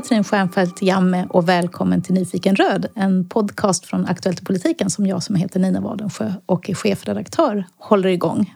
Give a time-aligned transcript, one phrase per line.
[0.00, 5.06] Katrin Stjernfeldt Jamme och välkommen till Nyfiken Röd, en podcast från Aktuellt i politiken som
[5.06, 8.54] jag som heter Nina Wadensjö och är chefredaktör håller igång.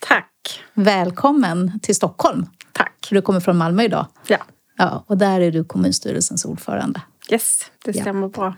[0.00, 0.30] Tack!
[0.74, 2.46] Välkommen till Stockholm.
[2.72, 3.08] Tack!
[3.10, 4.06] Du kommer från Malmö idag.
[4.26, 4.36] Ja.
[4.78, 7.00] ja och där är du kommunstyrelsens ordförande.
[7.30, 8.28] Yes, det stämmer ja.
[8.28, 8.54] bra.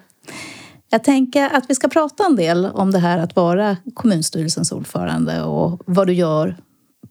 [0.91, 5.43] Jag tänker att vi ska prata en del om det här att vara kommunstyrelsens ordförande
[5.43, 6.57] och vad du gör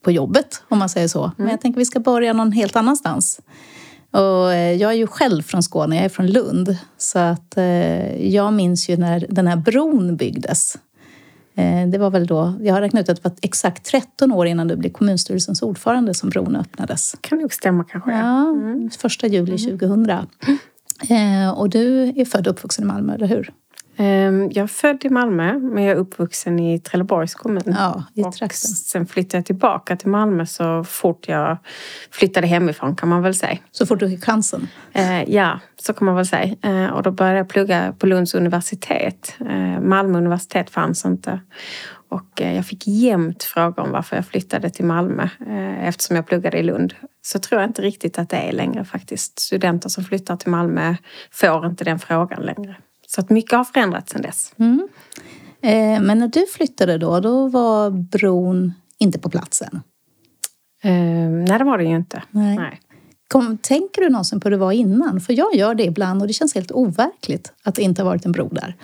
[0.02, 1.24] på jobbet, om man säger så.
[1.24, 1.34] Mm.
[1.38, 3.40] Men jag tänker att vi ska börja någon helt annanstans.
[4.12, 6.78] Och eh, jag är ju själv från Skåne, jag är från Lund.
[6.98, 10.78] Så att eh, jag minns ju när den här bron byggdes.
[11.56, 14.48] Eh, det var väl då, jag har räknat ut att det var exakt 13 år
[14.48, 17.16] innan du blev kommunstyrelsens ordförande som bron öppnades.
[17.22, 18.12] kan nog stämma kanske.
[18.12, 18.90] Ja, mm.
[18.90, 20.28] första juli 2000.
[21.10, 21.54] Mm.
[21.54, 23.54] Och du är född och uppvuxen i Malmö, eller hur?
[24.00, 27.64] Ehm, jag är född i Malmö, men jag är uppvuxen i Trelleborgs kommun.
[27.66, 31.58] Ja, i och sen flyttade jag tillbaka till Malmö så fort jag
[32.12, 33.58] flyttade hemifrån kan man väl säga.
[33.72, 34.68] Så fort du fick chansen?
[34.94, 36.56] Eh, ja, så kan man väl säga.
[36.62, 39.36] Eh, och då började jag plugga på Lunds universitet.
[39.40, 41.40] Eh, Malmö universitet fanns inte.
[42.10, 45.30] Och jag fick jämt frågor om varför jag flyttade till Malmö
[45.82, 46.94] eftersom jag pluggade i Lund.
[47.22, 49.40] Så tror jag inte riktigt att det är längre faktiskt.
[49.40, 50.96] Studenter som flyttar till Malmö
[51.32, 52.76] får inte den frågan längre.
[53.10, 54.54] Så att mycket har förändrats sedan dess.
[54.58, 54.88] Mm.
[55.62, 59.82] Eh, men när du flyttade då, då var bron inte på platsen?
[60.84, 60.92] Eh,
[61.30, 62.24] nej, det var det ju inte.
[62.32, 62.56] Nej.
[62.58, 62.82] nej.
[63.28, 65.22] Kom, tänker du någonsin på hur det var innan?
[65.22, 68.26] För jag gör det ibland och det känns helt overkligt att det inte har varit
[68.26, 68.76] en bro där.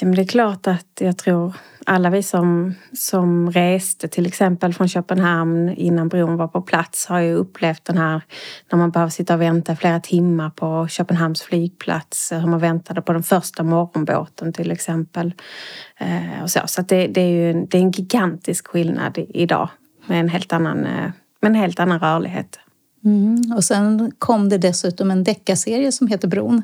[0.00, 1.54] Ja, men det är klart att jag tror
[1.86, 7.20] alla vi som, som reste till exempel från Köpenhamn innan bron var på plats har
[7.20, 8.22] ju upplevt den här
[8.72, 12.32] när man behöver sitta och vänta flera timmar på Köpenhamns flygplats.
[12.32, 15.34] Hur man väntade på den första morgonbåten till exempel.
[15.98, 19.68] Eh, och så så det, det, är ju en, det är en gigantisk skillnad idag
[20.06, 22.58] med en helt annan, eh, med en helt annan rörlighet.
[23.04, 23.52] Mm.
[23.56, 26.62] Och sen kom det dessutom en deckarserie som heter Bron.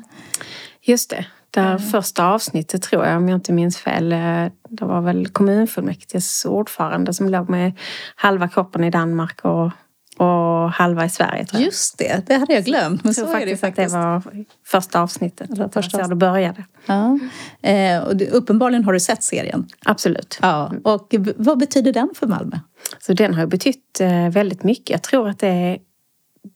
[0.81, 1.25] Just det.
[1.53, 1.79] Det mm.
[1.79, 7.13] första avsnittet tror jag, om jag inte minns fel, eh, det var väl kommunfullmäktiges ordförande
[7.13, 7.73] som låg med
[8.15, 9.71] halva kroppen i Danmark och,
[10.17, 11.45] och halva i Sverige.
[11.45, 11.65] Tror jag.
[11.65, 13.03] Just det, det hade jag glömt.
[13.03, 13.95] Men så är det faktiskt.
[13.95, 15.57] att det var första avsnittet.
[15.57, 16.63] Var första så det började.
[16.85, 17.19] Ja.
[17.61, 19.67] Eh, och du, uppenbarligen har du sett serien?
[19.85, 20.39] Absolut.
[20.41, 20.71] Ja.
[20.83, 22.59] Och vad betyder den för Malmö?
[22.99, 24.89] Så den har betytt eh, väldigt mycket.
[24.89, 25.77] Jag tror att det är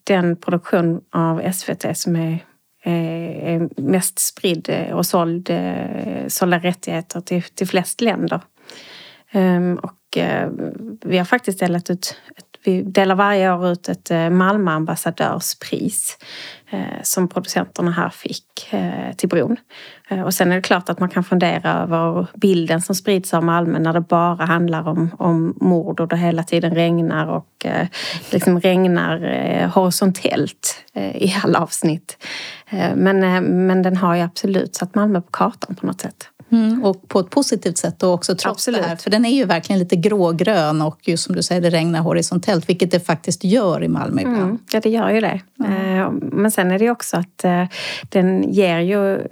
[0.04, 2.40] den produktion av SVT som är
[2.88, 8.42] Eh, mest spridd eh, och såld, eh, sålda rättigheter till, till flest länder.
[9.32, 10.50] Ehm, och eh,
[11.02, 12.16] vi har faktiskt delat ut
[12.68, 16.18] vi delar varje år ut ett eh, Malmö ambassadörspris
[16.70, 19.58] eh, som producenterna här fick eh, till bron.
[20.26, 23.80] Och sen är det klart att man kan fundera över bilden som sprids av Malmö
[23.80, 27.66] när det bara handlar om, om mord och det hela tiden regnar och
[28.32, 32.18] liksom regnar horisontellt i alla avsnitt.
[32.70, 36.30] Eh, men, eh, men den har ju absolut satt Malmö på kartan på något sätt.
[36.52, 38.82] Mm, och på ett positivt sätt då också trots Absolut.
[38.82, 38.96] det här.
[38.96, 42.70] För den är ju verkligen lite grågrön och just som du säger, det regnar horisontellt,
[42.70, 44.42] vilket det faktiskt gör i Malmö ibland.
[44.42, 45.42] Mm, ja, det gör ju det.
[45.66, 46.14] Mm.
[46.14, 47.46] Men sen är det också att
[48.10, 49.28] den ger ju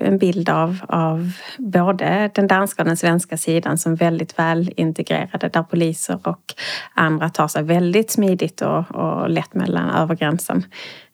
[0.00, 5.48] en bild av, av både den danska och den svenska sidan som väldigt väl integrerade
[5.48, 6.54] där poliser och
[6.94, 10.64] andra tar sig väldigt smidigt och, och lätt mellan över gränsen.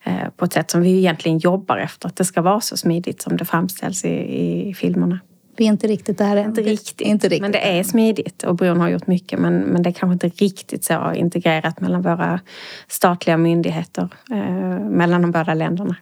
[0.03, 3.21] Eh, på ett sätt som vi egentligen jobbar efter, att det ska vara så smidigt
[3.21, 5.19] som det framställs i, i filmerna.
[5.57, 6.45] Vi är inte riktigt där än.
[6.45, 7.01] Inte riktigt.
[7.01, 7.41] inte riktigt.
[7.41, 10.43] Men det är smidigt och bron har gjort mycket men, men det är kanske inte
[10.43, 12.39] riktigt så integrerat mellan våra
[12.87, 15.95] statliga myndigheter, eh, mellan de båda länderna.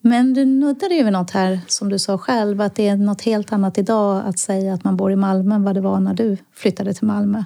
[0.00, 3.22] Men du nuddade ju vid något här som du sa själv att det är något
[3.22, 6.14] helt annat idag att säga att man bor i Malmö än vad det var när
[6.14, 7.44] du flyttade till Malmö.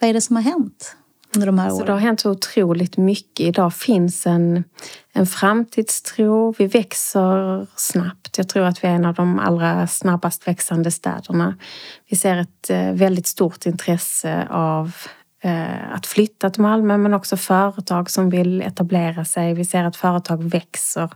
[0.00, 0.96] Vad är det som har hänt?
[1.38, 1.78] Under de här åren?
[1.78, 3.40] Så det har hänt otroligt mycket.
[3.46, 4.64] Idag finns en,
[5.12, 6.54] en framtidstro.
[6.58, 8.38] Vi växer snabbt.
[8.38, 11.56] Jag tror att vi är en av de allra snabbast växande städerna.
[12.10, 14.92] Vi ser ett eh, väldigt stort intresse av
[15.42, 19.54] eh, att flytta till Malmö men också företag som vill etablera sig.
[19.54, 21.10] Vi ser att företag växer.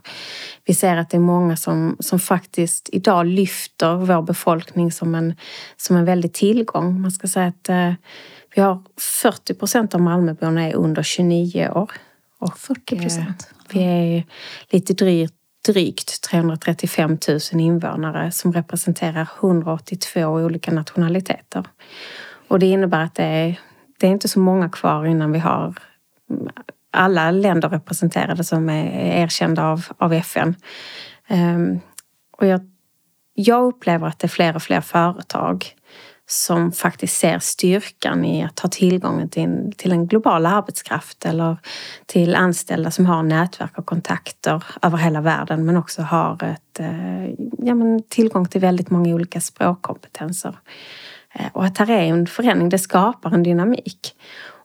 [0.65, 5.33] Vi ser att det är många som, som faktiskt idag lyfter vår befolkning som en,
[5.77, 7.01] som en väldig tillgång.
[7.01, 7.93] Man ska säga att eh,
[8.55, 8.83] vi har
[9.21, 11.91] 40 procent av Malmöborna är under 29 år.
[12.39, 13.49] Och 40 procent?
[13.69, 14.23] Vi är
[14.69, 15.33] lite drygt,
[15.67, 21.65] drygt 335 000 invånare som representerar 182 olika nationaliteter.
[22.47, 23.59] Och det innebär att det är,
[23.99, 25.73] det är inte så många kvar innan vi har
[26.91, 30.55] alla länder representerade som är erkända av, av FN.
[31.29, 31.79] Um,
[32.31, 32.61] och jag,
[33.33, 35.75] jag upplever att det är fler och fler företag
[36.33, 41.57] som faktiskt ser styrkan i att ha tillgång till en, till en global arbetskraft eller
[42.05, 47.25] till anställda som har nätverk och kontakter över hela världen men också har ett, eh,
[47.57, 50.57] ja, men tillgång till väldigt många olika språkkompetenser.
[51.33, 54.15] Eh, och att här är en förändring, det skapar en dynamik.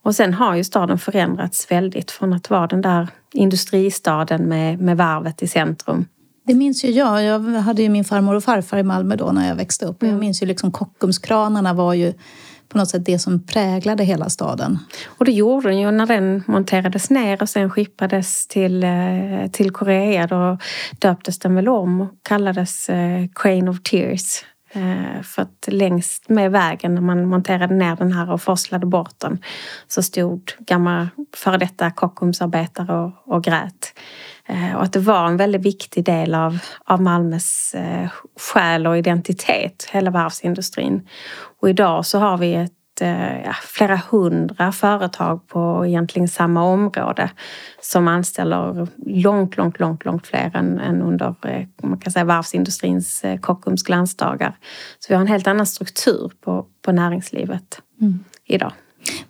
[0.02, 4.96] Och sen har ju staden förändrats väldigt från att vara den där industristaden med, med
[4.96, 6.06] varvet i centrum
[6.48, 7.24] det minns ju jag.
[7.24, 10.02] Jag hade ju min farmor och farfar i Malmö då när jag växte upp.
[10.02, 10.14] Mm.
[10.14, 12.12] Jag minns ju liksom Kockumskranarna var ju
[12.68, 14.78] på något sätt det som präglade hela staden.
[15.06, 18.90] Och det gjorde den ju när den monterades ner och sen skippades till, eh,
[19.52, 20.26] till Korea.
[20.26, 20.58] Då
[20.98, 24.44] döptes den väl om och kallades eh, Crane of Tears.
[24.72, 29.14] Eh, för att längst med vägen när man monterade ner den här och forslade bort
[29.18, 29.38] den
[29.86, 33.92] så stod gamla före detta Kockumsarbetare och, och grät.
[34.48, 38.98] Eh, och att det var en väldigt viktig del av, av Malmös eh, själ och
[38.98, 41.08] identitet, hela varvsindustrin.
[41.60, 47.30] Och idag så har vi ett eh, flera hundra företag på egentligen samma område
[47.80, 51.34] som anställer långt, långt, långt, långt fler än, än under
[51.82, 54.56] man kan säga, varvsindustrins Kockums glansdagar.
[54.98, 58.24] Så vi har en helt annan struktur på, på näringslivet mm.
[58.44, 58.72] idag.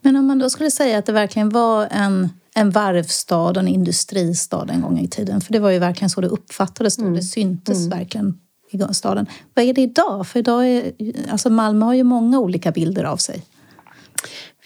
[0.00, 3.68] Men om man då skulle säga att det verkligen var en en varvstad och en
[3.68, 5.40] industristad en gång i tiden.
[5.40, 7.14] För det var ju verkligen så det uppfattades mm.
[7.14, 7.98] det syntes mm.
[7.98, 8.38] verkligen
[8.70, 9.26] i staden.
[9.54, 10.26] Vad är det idag?
[10.26, 10.92] För idag är,
[11.30, 13.42] alltså Malmö har ju många olika bilder av sig.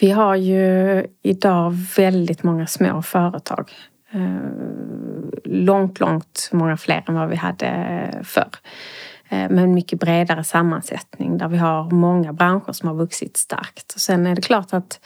[0.01, 3.73] Vi har ju idag väldigt många små företag.
[4.13, 4.39] Eh,
[5.45, 8.51] långt, långt många fler än vad vi hade förr.
[9.29, 14.01] Eh, med en mycket bredare sammansättning där vi har många branscher som har vuxit starkt.
[14.01, 15.01] sen är det klart att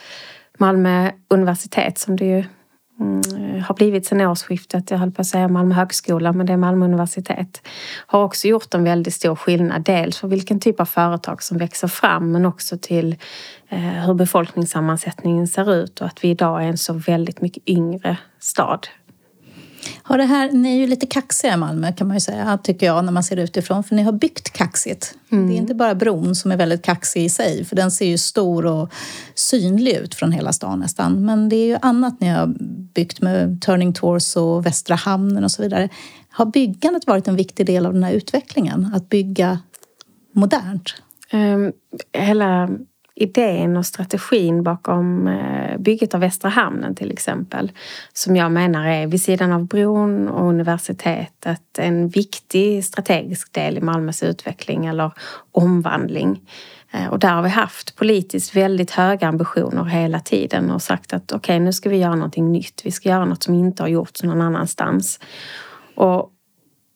[0.58, 2.44] Malmö universitet som det ju
[3.00, 6.56] Mm, har blivit sedan årsskiftet, jag höll på att säga Malmö högskola, men det är
[6.56, 7.62] Malmö universitet,
[8.06, 9.82] har också gjort en väldigt stor skillnad.
[9.82, 13.16] Dels för vilken typ av företag som växer fram men också till
[13.68, 18.16] eh, hur befolkningssammansättningen ser ut och att vi idag är en så väldigt mycket yngre
[18.38, 18.88] stad
[20.08, 22.86] har det här, ni är ju lite kaxiga i Malmö kan man ju säga, tycker
[22.86, 23.84] jag, när man ser utifrån.
[23.84, 25.14] För ni har byggt kaxigt.
[25.32, 25.48] Mm.
[25.48, 28.18] Det är inte bara bron som är väldigt kaxig i sig, för den ser ju
[28.18, 28.92] stor och
[29.34, 31.24] synlig ut från hela stan nästan.
[31.24, 32.54] Men det är ju annat ni har
[32.94, 35.88] byggt med Turning Torso, Västra hamnen och så vidare.
[36.30, 38.90] Har byggandet varit en viktig del av den här utvecklingen?
[38.94, 39.58] Att bygga
[40.32, 40.94] modernt?
[41.32, 41.72] Um,
[42.12, 42.68] hela
[43.16, 47.72] idén och strategin bakom eh, bygget av Västra hamnen till exempel.
[48.12, 53.80] Som jag menar är vid sidan av bron och universitetet en viktig strategisk del i
[53.80, 55.12] Malmös utveckling eller
[55.52, 56.40] omvandling.
[56.92, 61.32] Eh, och där har vi haft politiskt väldigt höga ambitioner hela tiden och sagt att
[61.32, 62.80] okej, okay, nu ska vi göra någonting nytt.
[62.84, 65.20] Vi ska göra något som inte har gjorts någon annanstans.
[65.94, 66.30] Och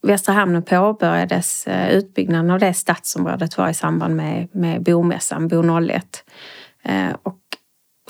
[0.02, 5.80] Västra hamnen påbörjades, eh, utbyggnaden av det stadsområdet var i samband med, med bomässan, Bo
[5.80, 6.24] 01.
[6.82, 7.38] Eh, och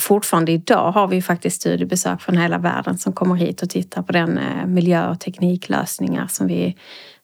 [0.01, 4.13] fortfarande idag har vi faktiskt studiebesök från hela världen som kommer hit och tittar på
[4.13, 6.77] den eh, miljö och tekniklösningar som vi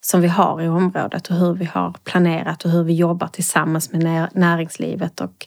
[0.06, 3.92] som vi har i området och hur vi har planerat och hur vi jobbar tillsammans
[3.92, 5.46] med näringslivet och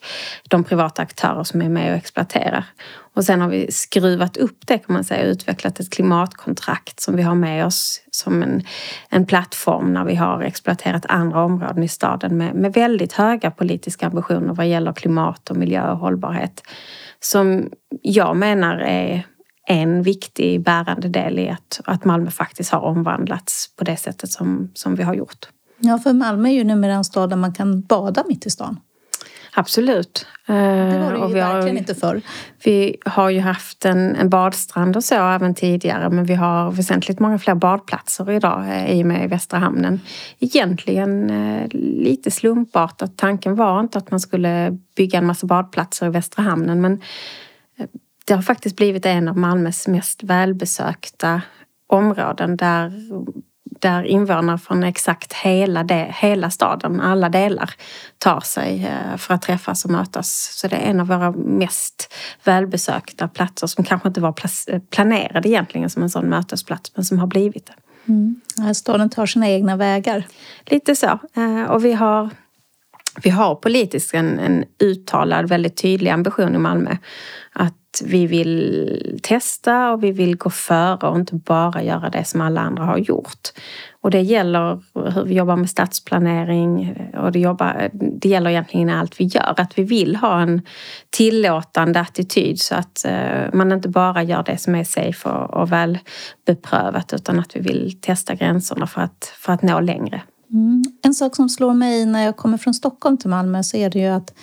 [0.50, 2.66] de privata aktörer som är med och exploaterar.
[3.14, 7.16] Och sen har vi skruvat upp det kan man säga och utvecklat ett klimatkontrakt som
[7.16, 8.62] vi har med oss som en,
[9.10, 14.08] en plattform när vi har exploaterat andra områden i staden med, med väldigt höga politiska
[14.08, 16.64] ambitioner vad gäller klimat och miljö och hållbarhet.
[17.20, 17.70] Som
[18.02, 19.26] jag menar är
[19.72, 24.72] en viktig bärande del i att, att Malmö faktiskt har omvandlats på det sättet som,
[24.74, 25.48] som vi har gjort.
[25.80, 28.80] Ja, för Malmö är ju numera en stad där man kan bada mitt i stan.
[29.54, 30.26] Absolut.
[30.48, 32.22] Det var det ju och vi verkligen har, inte förr.
[32.64, 37.20] Vi har ju haft en, en badstrand och så även tidigare men vi har väsentligt
[37.20, 40.00] många fler badplatser idag eh, i och med Västra hamnen.
[40.40, 43.18] Egentligen eh, lite slumpartat.
[43.18, 47.02] Tanken var inte att man skulle bygga en massa badplatser i Västra hamnen men
[48.30, 51.42] det har faktiskt blivit en av Malmös mest välbesökta
[51.88, 52.94] områden där,
[53.80, 57.74] där invånare från exakt hela, det, hela staden, alla delar,
[58.18, 60.50] tar sig eh, för att träffas och mötas.
[60.54, 64.36] Så det är en av våra mest välbesökta platser som kanske inte var
[64.90, 67.74] planerade egentligen som en sån mötesplats men som har blivit det.
[68.12, 68.42] Mm.
[68.74, 70.28] Staden tar sina egna vägar.
[70.66, 71.20] Lite så.
[71.36, 72.30] Eh, och vi har
[73.24, 76.98] vi har politiskt en, en uttalad väldigt tydlig ambition i Malmö
[77.54, 82.42] att vi vill testa och vi vill gå före och inte bara göra det som
[82.42, 83.50] alla andra har gjort.
[84.02, 84.80] Och det gäller
[85.14, 89.54] hur vi jobbar med stadsplanering eh, och det, jobbar, det gäller egentligen allt vi gör.
[89.58, 90.62] Att vi vill ha en
[91.10, 95.72] tillåtande attityd så att eh, man inte bara gör det som är safe och, och
[95.72, 95.98] väl
[96.46, 100.22] beprövat utan att vi vill testa gränserna för att, för att nå längre.
[100.52, 100.84] Mm.
[101.04, 104.00] En sak som slår mig när jag kommer från Stockholm till Malmö så är det
[104.00, 104.34] ju att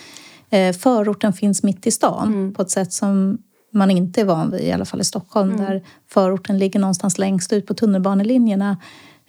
[0.78, 2.54] förorten finns mitt i stan mm.
[2.54, 3.38] på ett sätt som
[3.76, 5.64] man inte är van vid, i alla fall i Stockholm, mm.
[5.64, 8.76] där förorten ligger någonstans längst ut på tunnelbanelinjerna.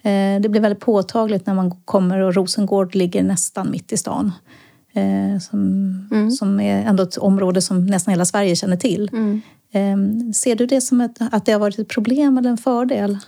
[0.02, 4.32] Eh, det blir väldigt påtagligt när man kommer och Rosengård ligger nästan mitt i stan.
[4.92, 5.58] Eh, som,
[6.10, 6.30] mm.
[6.30, 9.10] som är ändå ett område som nästan hela Sverige känner till.
[9.12, 9.40] Mm.
[9.72, 13.18] Eh, ser du det som ett, att det har varit ett problem eller en fördel?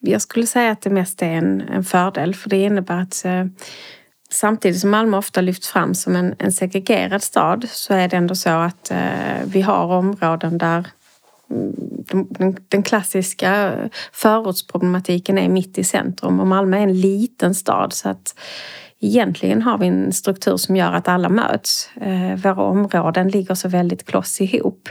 [0.00, 3.26] Jag skulle säga att det mest är en, en fördel för det innebär att
[4.32, 8.34] Samtidigt som Malmö ofta lyfts fram som en, en segregerad stad så är det ändå
[8.34, 10.86] så att eh, vi har områden där
[11.50, 11.72] mm,
[12.30, 13.72] den, den, klassiska
[14.12, 18.34] förortsproblematiken är mitt i centrum och Malmö är en liten stad så att
[19.00, 21.90] egentligen har vi en struktur som gör att alla möts.
[22.00, 24.88] Eh, våra områden ligger så väldigt kloss ihop.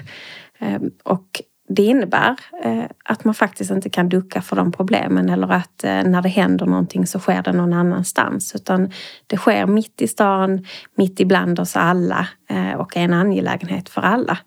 [0.59, 5.51] Eh, och det innebär eh, att man faktiskt inte kan ducka för de problemen eller
[5.51, 8.55] att eh, när det händer någonting så sker det någon annanstans.
[8.55, 8.91] Utan
[9.27, 14.01] det sker mitt i stan, mitt ibland oss alla eh, och är en angelägenhet för
[14.01, 14.37] alla.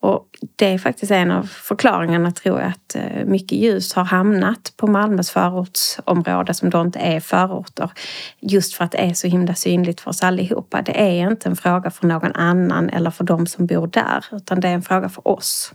[0.00, 4.86] Och det är faktiskt en av förklaringarna tror jag att mycket ljus har hamnat på
[4.86, 7.90] Malmös förortsområde som då inte är förorter.
[8.40, 10.82] Just för att det är så himla synligt för oss allihopa.
[10.82, 14.60] Det är inte en fråga för någon annan eller för de som bor där utan
[14.60, 15.74] det är en fråga för oss.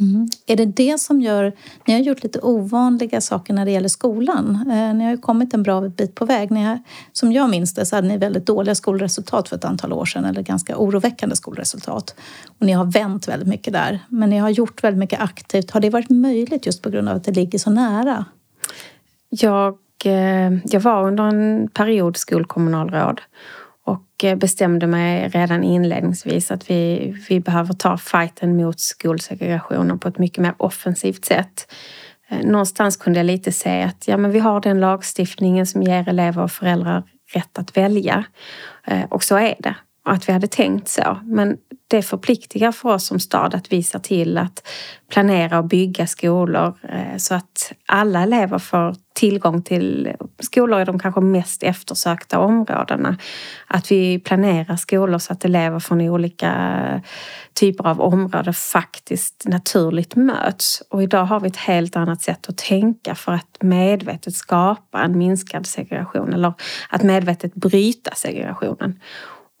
[0.00, 0.28] Mm.
[0.46, 1.52] Är det det som gör...
[1.86, 4.70] Ni har gjort lite ovanliga saker när det gäller skolan.
[4.70, 6.50] Eh, ni har ju kommit en bra bit på väg.
[6.50, 6.78] Ni har,
[7.12, 10.24] som jag minns det så hade ni väldigt dåliga skolresultat för ett antal år sedan
[10.24, 12.14] eller ganska oroväckande skolresultat.
[12.58, 14.00] Och ni har vänt väldigt mycket där.
[14.08, 15.70] Men ni har gjort väldigt mycket aktivt.
[15.70, 18.24] Har det varit möjligt just på grund av att det ligger så nära?
[19.28, 23.20] Jag, eh, jag var under en period skolkommunalråd
[24.24, 30.18] Eh, bestämde mig redan inledningsvis att vi, vi behöver ta fighten mot skolsegregationen på ett
[30.18, 31.72] mycket mer offensivt sätt.
[32.28, 36.08] Eh, någonstans kunde jag lite se att ja, men vi har den lagstiftningen som ger
[36.08, 37.02] elever och föräldrar
[37.34, 38.24] rätt att välja.
[38.86, 41.18] Eh, och så är det att vi hade tänkt så.
[41.22, 41.56] Men
[41.94, 44.66] det förpliktigar för oss som stad att visa till att
[45.10, 50.98] planera och bygga skolor eh, så att alla elever får tillgång till skolor i de
[50.98, 53.18] kanske mest eftersökta områdena.
[53.66, 57.02] Att vi planerar skolor så att elever från olika
[57.54, 60.82] typer av områden faktiskt naturligt möts.
[60.90, 65.18] Och idag har vi ett helt annat sätt att tänka för att medvetet skapa en
[65.18, 66.52] minskad segregation eller
[66.88, 69.00] att medvetet bryta segregationen.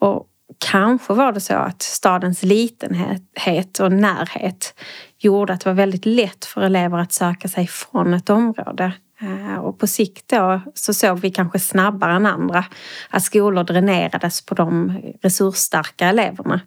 [0.00, 4.74] Och Kanske var det så att stadens litenhet och närhet
[5.18, 8.92] gjorde att det var väldigt lätt för elever att söka sig från ett område.
[9.20, 12.64] Eh, och på sikt då så såg vi kanske snabbare än andra
[13.10, 16.60] att skolor dränerades på de resursstarka eleverna.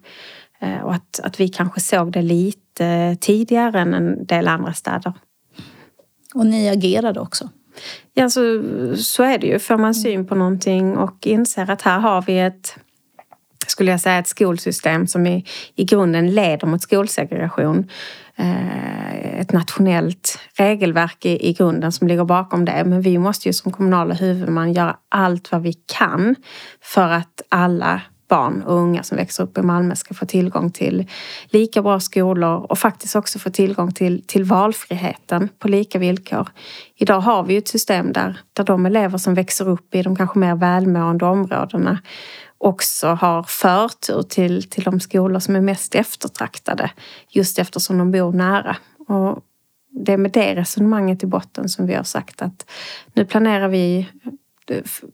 [0.60, 5.12] Eh, och att, att vi kanske såg det lite tidigare än en del andra städer.
[6.34, 7.48] Och ni agerade också?
[8.14, 8.62] Ja, så,
[8.96, 9.58] så är det ju.
[9.58, 12.78] Får man syn på någonting och inser att här har vi ett
[13.70, 15.44] skulle jag säga, ett skolsystem som i,
[15.74, 17.90] i grunden leder mot skolsegregation.
[18.36, 22.84] Eh, ett nationellt regelverk i, i grunden som ligger bakom det.
[22.84, 26.36] Men vi måste ju som kommunala huvudman göra allt vad vi kan
[26.82, 31.06] för att alla barn och unga som växer upp i Malmö ska få tillgång till
[31.46, 36.48] lika bra skolor och faktiskt också få tillgång till, till valfriheten på lika villkor.
[36.94, 40.38] Idag har vi ett system där, där de elever som växer upp i de kanske
[40.38, 41.98] mer välmående områdena
[42.58, 46.90] också har förtur till, till de skolor som är mest eftertraktade
[47.28, 48.76] just eftersom de bor nära.
[49.08, 49.44] Och
[49.90, 52.70] det är med det resonemanget i botten som vi har sagt att
[53.12, 54.08] nu planerar vi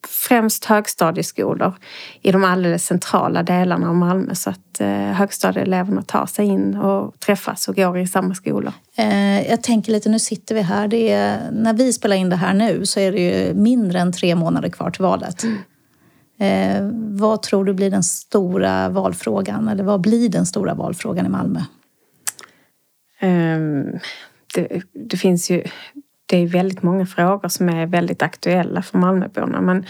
[0.09, 1.75] främst högstadieskolor
[2.23, 7.21] i de alldeles centrala delarna av Malmö så att eh, högstadieeleverna tar sig in och
[7.21, 8.73] träffas och går i samma skolor.
[8.97, 10.89] Eh, jag tänker lite, nu sitter vi här.
[10.89, 14.13] Det är, när vi spelar in det här nu så är det ju mindre än
[14.13, 15.43] tre månader kvar till valet.
[15.43, 15.59] Mm.
[16.39, 19.69] Eh, vad tror du blir den stora valfrågan?
[19.69, 21.61] Eller vad blir den stora valfrågan i Malmö?
[23.23, 23.99] Um,
[24.55, 25.65] det, det, finns ju
[26.27, 29.61] det är väldigt många frågor som är väldigt aktuella för Malmöborna.
[29.61, 29.87] Men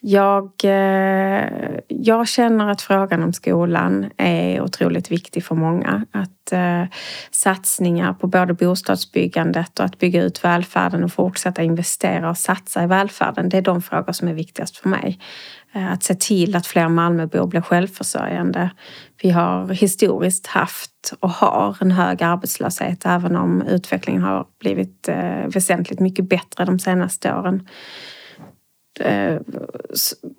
[0.00, 1.48] jag, eh,
[1.88, 6.06] jag känner att frågan om skolan är otroligt viktig för många.
[6.12, 6.84] Att eh,
[7.30, 12.86] satsningar på både bostadsbyggandet och att bygga ut välfärden och fortsätta investera och satsa i
[12.86, 15.18] välfärden, det är de frågor som är viktigast för mig.
[15.74, 18.70] Eh, att se till att fler Malmöbor blir självförsörjande.
[19.22, 25.46] Vi har historiskt haft och har en hög arbetslöshet även om utvecklingen har blivit eh,
[25.54, 27.68] väsentligt mycket bättre de senaste åren.
[29.00, 29.36] Eh,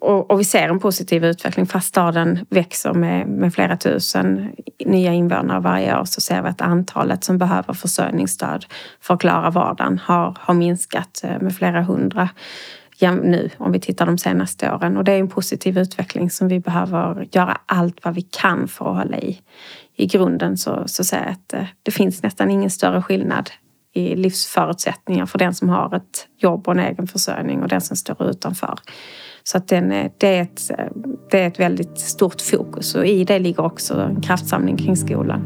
[0.02, 4.52] och vi ser en positiv utveckling fast staden växer med, med flera tusen
[4.86, 8.66] nya invånare varje år så ser vi att antalet som behöver försörjningsstöd
[9.02, 12.30] för att klara vardagen har, har minskat med flera hundra
[13.02, 14.98] nu om vi tittar de senaste åren.
[14.98, 18.92] Och det är en positiv utveckling som vi behöver göra allt vad vi kan för
[18.92, 19.40] att hålla i.
[19.96, 23.50] I grunden så, så säger jag att eh, det finns nästan ingen större skillnad
[23.94, 27.98] i livsförutsättningar för den som har ett jobb och en egen försörjning och den som
[27.98, 28.80] står utanför.
[29.44, 30.86] Så att den, eh, det, är ett, eh,
[31.32, 35.42] det är ett väldigt stort fokus och i det ligger också en kraftsamling kring skolan.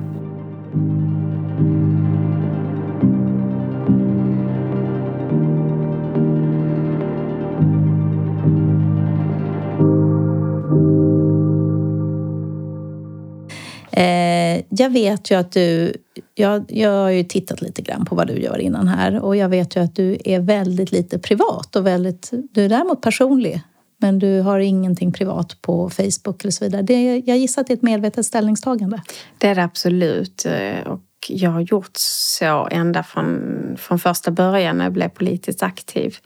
[14.79, 15.93] Jag vet ju att du...
[16.35, 19.49] Jag, jag har ju tittat lite grann på vad du gör innan här och jag
[19.49, 22.31] vet ju att du är väldigt lite privat och väldigt...
[22.51, 23.61] Du är däremot personlig
[23.97, 26.81] men du har ingenting privat på Facebook eller så vidare.
[26.81, 29.01] Det, jag gissar att det är ett medvetet ställningstagande.
[29.37, 30.45] Det är det absolut.
[30.45, 35.63] Eh, och jag har gjort så ända från, från första början när jag blev politiskt
[35.63, 36.17] aktiv.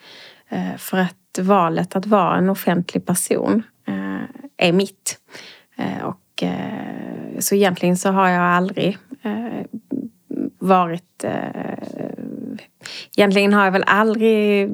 [0.50, 5.18] Eh, för att valet att vara en offentlig person eh, är mitt.
[6.04, 6.44] Och
[7.42, 9.66] så egentligen så har jag aldrig eh,
[10.60, 11.24] varit...
[11.24, 11.34] Eh,
[13.18, 14.70] egentligen har jag väl aldrig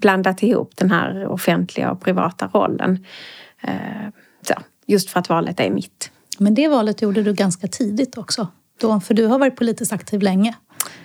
[0.00, 3.04] blandat ihop den här offentliga och privata rollen.
[3.60, 4.08] Eh,
[4.42, 4.54] så,
[4.86, 6.10] just för att valet är mitt.
[6.38, 8.48] Men det valet gjorde du ganska tidigt också.
[8.80, 10.54] Då, för du har varit politiskt aktiv länge.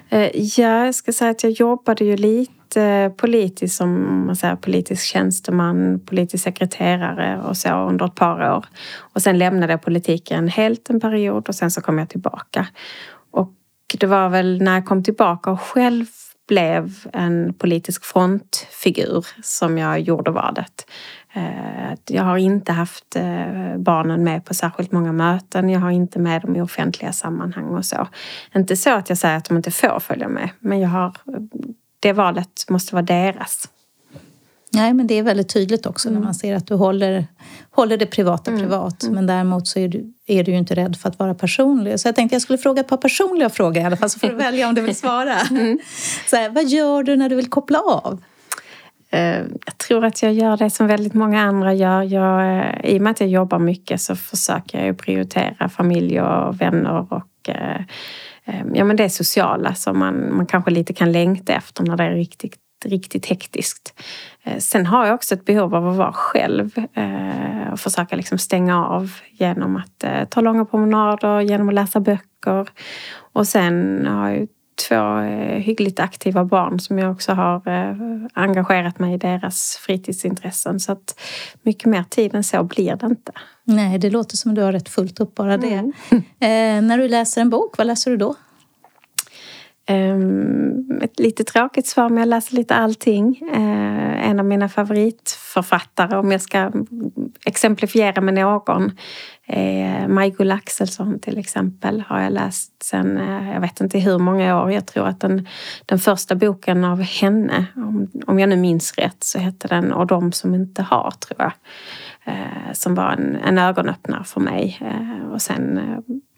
[0.10, 4.56] Eh, ja, jag ska säga att jag jobbade ju lite Eh, politisk, som man säger,
[4.56, 8.66] politisk tjänsteman, politisk sekreterare och så under ett par år.
[8.98, 12.68] Och sen lämnade jag politiken helt en period och sen så kom jag tillbaka.
[13.32, 13.54] Och
[14.00, 16.06] det var väl när jag kom tillbaka och själv
[16.48, 20.86] blev en politisk frontfigur som jag gjorde valet.
[21.34, 25.70] Eh, jag har inte haft eh, barnen med på särskilt många möten.
[25.70, 28.08] Jag har inte med dem i offentliga sammanhang och så.
[28.56, 31.18] Inte så att jag säger att de inte får följa med, men jag har,
[32.04, 33.70] det valet måste vara deras.
[34.74, 36.20] Nej, men det är väldigt tydligt också mm.
[36.20, 37.28] när man ser att du håller,
[37.72, 38.64] håller det privata mm.
[38.64, 39.04] privat.
[39.04, 39.16] Mm.
[39.16, 42.00] Men däremot så är du, är du ju inte rädd för att vara personlig.
[42.00, 44.28] Så jag tänkte jag skulle fråga ett par personliga frågor i alla fall så får
[44.28, 45.40] du välja om du vill svara.
[45.40, 45.80] Mm.
[46.28, 48.24] Så här, vad gör du när du vill koppla av?
[49.10, 52.02] Eh, jag tror att jag gör det som väldigt många andra gör.
[52.02, 56.62] Jag, eh, I och med att jag jobbar mycket så försöker jag prioritera familj och
[56.62, 57.82] vänner och eh,
[58.46, 62.04] Ehm, ja, men det sociala som man, man kanske lite kan längta efter när det
[62.04, 63.94] är riktigt riktigt hektiskt.
[64.44, 68.38] Ehm, sen har jag också ett behov av att vara själv eh, och försöka liksom
[68.38, 72.70] stänga av genom att eh, ta långa promenader, genom att läsa böcker.
[73.34, 77.96] Och sen har jag två eh, hyggligt aktiva barn som jag också har eh,
[78.34, 80.80] engagerat mig i deras fritidsintressen.
[80.80, 81.20] Så att
[81.62, 83.32] mycket mer tid än så blir det inte.
[83.64, 85.74] Nej, det låter som att du har rätt fullt upp bara det.
[85.74, 85.94] Mm.
[86.40, 88.36] Eh, när du läser en bok, vad läser du då?
[89.86, 93.42] Ehm, ett lite tråkigt svar, men jag läser lite allting.
[93.54, 96.72] Eh, en av mina favoritförfattare, om jag ska
[97.46, 98.92] exemplifiera med någon,
[99.48, 102.04] är Maj-Gull Axelsson till exempel.
[102.08, 104.72] Har jag läst sen, eh, jag vet inte hur många år.
[104.72, 105.48] Jag tror att den,
[105.86, 110.08] den första boken av henne, om, om jag nu minns rätt, så hette den Och
[110.08, 111.52] de som inte har, tror jag.
[112.28, 114.80] Uh, som var en, en ögonöppnare för mig.
[115.32, 115.80] och sen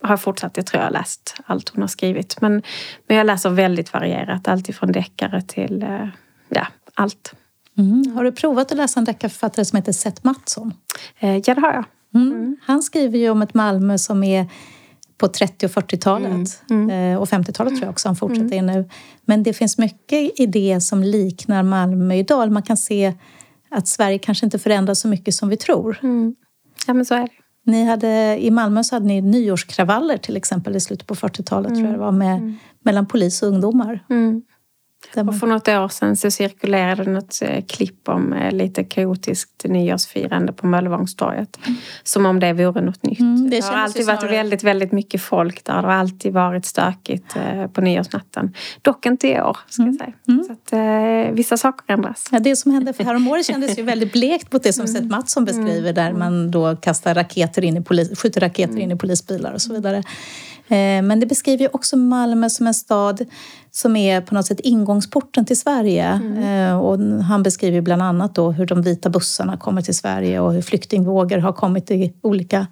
[0.08, 0.58] har fortsatt.
[0.58, 2.41] Jag tror jag har läst allt hon har skrivit.
[2.41, 2.62] Men,
[3.08, 4.48] men jag läser väldigt varierat.
[4.48, 6.08] Allt ifrån deckare till eh,
[6.50, 7.34] ja, allt.
[7.78, 8.15] Mm.
[8.15, 10.74] Har du provat att läsa en deckarförfattare som heter Seth Mattsson?
[11.19, 11.86] Eh, ja, det har jag.
[12.15, 12.32] Mm.
[12.32, 12.58] Mm.
[12.62, 14.48] Han skriver ju om ett Malmö som är
[15.17, 16.62] på 30 och 40-talet.
[16.69, 16.89] Mm.
[16.89, 17.13] Mm.
[17.13, 18.58] Eh, och 50-talet tror jag också han fortsätter mm.
[18.58, 18.89] in nu.
[19.26, 22.52] Men det finns mycket i det som liknar Malmö idag.
[22.52, 23.13] Man kan se
[23.76, 26.00] att Sverige kanske inte förändras så mycket som vi tror.
[26.88, 27.30] Ja, men så är det.
[27.72, 31.76] Ni hade, I Malmö så hade ni nyårskravaller till exempel i slutet på 40-talet mm.
[31.76, 32.56] tror jag det var, med, mm.
[32.84, 34.06] mellan polis och ungdomar.
[34.10, 34.42] Mm.
[35.13, 40.54] Och för något år sedan så cirkulerade något eh, klipp om eh, lite kaotiskt nyårsfirande
[40.54, 41.58] på Möllevångstorget.
[41.65, 41.78] Mm.
[42.04, 43.20] Som om det vore något nytt.
[43.20, 45.74] Mm, det, det, har alltid varit väldigt, väldigt mycket folk där.
[45.74, 48.54] Det har alltid varit stökigt eh, på nyårsnatten.
[48.82, 49.98] Dock inte i år, ska jag mm.
[49.98, 50.13] säga.
[50.28, 50.44] Mm.
[50.44, 52.26] Så att, eh, vissa saker ändras.
[52.32, 54.96] Ja, det som hände för häromåret kändes ju väldigt blekt mot det som mm.
[54.96, 58.96] Seth Mattsson beskriver där man då kastar raketer in i polis, skjuter raketer in i
[58.96, 60.04] polisbilar och så vidare.
[61.04, 63.26] Men det beskriver ju också Malmö som en stad
[63.76, 66.06] som är på något sätt ingångsporten till Sverige.
[66.06, 66.70] Mm.
[66.70, 70.54] Eh, och han beskriver bland annat då hur de vita bussarna kommer till Sverige och
[70.54, 72.68] hur flyktingvågor har kommit i olika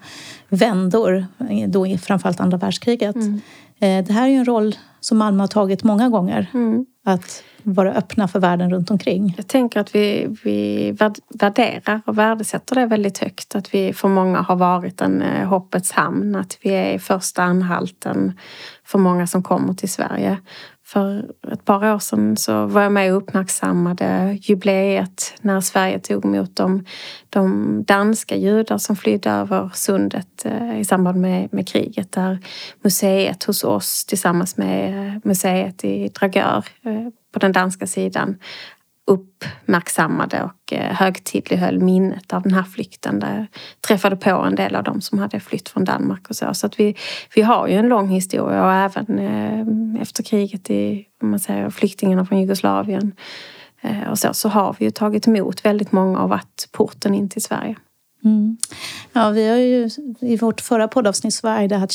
[0.49, 1.25] vändor,
[1.67, 3.15] då framförallt andra världskriget.
[3.15, 3.41] Mm.
[3.79, 6.49] Eh, det här är ju en roll som Malmö har tagit många gånger.
[6.53, 6.85] Mm.
[7.05, 9.33] Att vara öppna för världen runt omkring.
[9.37, 10.91] Jag tänker att vi, vi
[11.29, 13.55] värderar och värdesätter det väldigt högt.
[13.55, 16.35] Att vi för många har varit en eh, hoppets hamn.
[16.35, 18.39] Att vi är första anhalten
[18.85, 20.37] för många som kommer till Sverige
[20.93, 26.25] för ett par år sedan så var jag med och uppmärksammade jubileet när Sverige tog
[26.25, 26.85] emot de,
[27.29, 32.11] de danska judar som flydde över sundet eh, i samband med, med kriget.
[32.11, 32.39] Där
[32.81, 38.37] museet hos oss tillsammans med eh, museet i Dragör eh, på den danska sidan
[39.05, 43.19] uppmärksammade och eh, högtidlighöll minnet av den här flykten.
[43.19, 43.47] Där jag
[43.87, 46.53] träffade på en del av dem som hade flytt från Danmark och så.
[46.53, 46.95] Så att vi,
[47.35, 51.69] vi har ju en lång historia och även eh, efter kriget i, om man säger,
[51.69, 53.15] flyktingarna från Jugoslavien
[53.81, 57.29] eh, och så, så har vi ju tagit emot väldigt många och varit porten in
[57.29, 57.75] till Sverige.
[58.23, 58.57] Mm.
[59.13, 61.87] Ja, vi har ju i vårt förra poddavsnitt så var Aida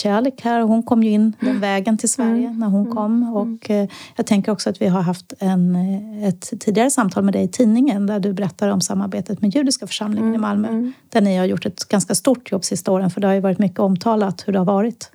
[0.42, 1.60] här och hon kom ju in den mm.
[1.60, 2.58] vägen till Sverige mm.
[2.58, 2.96] när hon mm.
[2.96, 3.22] kom.
[3.22, 3.34] Mm.
[3.34, 7.34] Och eh, jag tänker också att vi har haft en, eh, ett tidigare samtal med
[7.34, 10.92] dig i tidningen där du berättar om samarbetet med Judiska församlingen i Malmö.
[11.08, 13.58] Där ni har gjort ett ganska stort jobb sista åren för det har ju varit
[13.58, 15.10] mycket omtalat hur det har varit.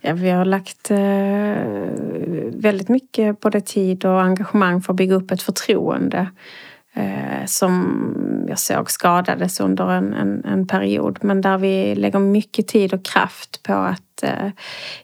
[0.00, 0.98] Ja, vi har lagt eh,
[2.60, 6.28] väldigt mycket både tid och engagemang för att bygga upp ett förtroende
[6.96, 8.02] eh, som
[8.48, 11.18] jag såg skadades under en, en, en, period.
[11.22, 14.50] Men där vi lägger mycket tid och kraft på att eh,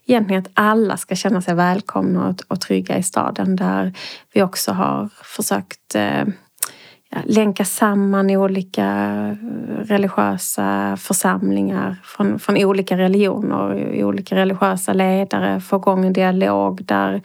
[0.07, 3.57] egentligen att alla ska känna sig välkomna och, och trygga i staden.
[3.57, 3.93] Där
[4.35, 6.25] vi också har försökt eh,
[7.25, 9.37] länka samman olika eh,
[9.85, 17.23] religiösa församlingar från, från olika religioner, olika religiösa ledare, få igång en dialog där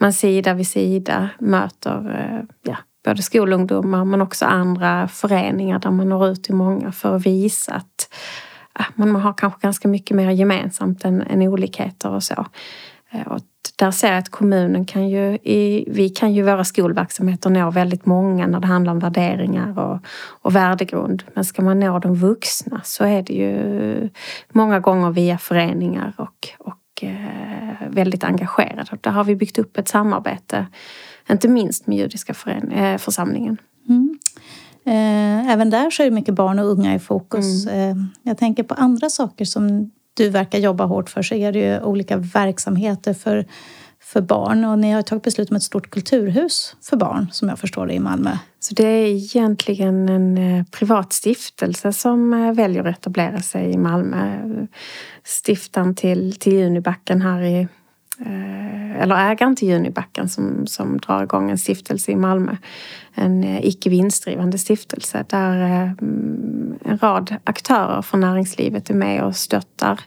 [0.00, 2.76] man sida vid sida möter eh, ja,
[3.10, 7.74] både skolungdomar men också andra föreningar där man når ut till många för att visa
[7.74, 8.08] att
[8.94, 12.46] man har kanske ganska mycket mer gemensamt än, än olikheter och så.
[13.10, 13.40] Eh, och
[13.76, 18.06] där ser jag att kommunen kan ju, i, vi kan ju våra skolverksamheter nå väldigt
[18.06, 19.98] många när det handlar om värderingar och,
[20.42, 21.22] och värdegrund.
[21.34, 24.08] Men ska man nå de vuxna så är det ju
[24.48, 28.86] många gånger via föreningar och, och eh, väldigt engagerade.
[28.92, 30.66] Och där har vi byggt upp ett samarbete
[31.30, 32.34] inte minst med judiska
[32.72, 33.56] eh, församlingen.
[33.88, 34.18] Mm.
[34.84, 37.66] Eh, även där så är det mycket barn och unga i fokus.
[37.66, 37.90] Mm.
[37.90, 41.58] Eh, jag tänker på andra saker som du verkar jobba hårt för så är det
[41.58, 43.46] ju olika verksamheter för,
[44.02, 47.58] för barn och ni har tagit beslut om ett stort kulturhus för barn som jag
[47.58, 48.30] förstår det i Malmö.
[48.60, 54.38] Så det är egentligen en privat stiftelse som väljer att etablera sig i Malmö.
[55.24, 57.68] Stiftan till, till Junibacken här i
[58.26, 62.56] Eh, eller ägaren till Junibacken som, som drar igång en stiftelse i Malmö.
[63.14, 65.90] En eh, icke vinstdrivande stiftelse där eh,
[66.84, 70.00] en rad aktörer från näringslivet är med och stöttar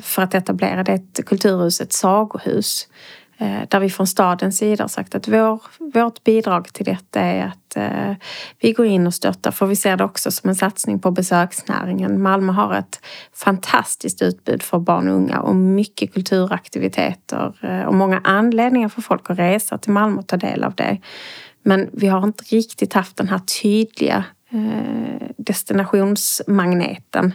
[0.00, 2.88] för att etablera det kulturhuset Sagohus
[3.38, 7.46] Eh, där vi från stadens sida har sagt att vår, vårt bidrag till detta är
[7.46, 8.14] att eh,
[8.60, 12.22] vi går in och stöttar, för vi ser det också som en satsning på besöksnäringen.
[12.22, 13.00] Malmö har ett
[13.34, 19.30] fantastiskt utbud för barn och unga och mycket kulturaktiviteter eh, och många anledningar för folk
[19.30, 20.98] att resa till Malmö och ta del av det.
[21.62, 27.32] Men vi har inte riktigt haft den här tydliga eh, destinationsmagneten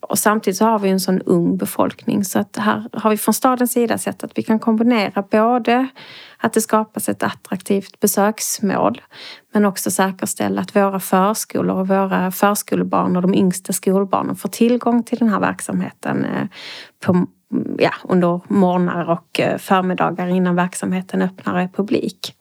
[0.00, 3.34] och samtidigt så har vi en sån ung befolkning så att här har vi från
[3.34, 5.88] stadens sida sett att vi kan kombinera både
[6.36, 9.02] att det skapas ett attraktivt besöksmål
[9.52, 15.02] men också säkerställa att våra förskolor och våra förskolebarn och de yngsta skolbarnen får tillgång
[15.02, 16.46] till den här verksamheten eh,
[17.00, 17.26] på,
[17.78, 22.34] ja, under morgnar och eh, förmiddagar innan verksamheten öppnar i publik.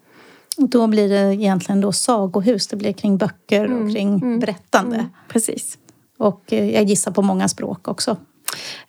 [0.58, 4.39] Och då blir det egentligen då sagohus, det blir kring böcker och mm, kring mm,
[4.39, 4.96] berättande.
[4.96, 5.78] Mm, precis.
[6.17, 8.17] Och eh, jag gissar på många språk också.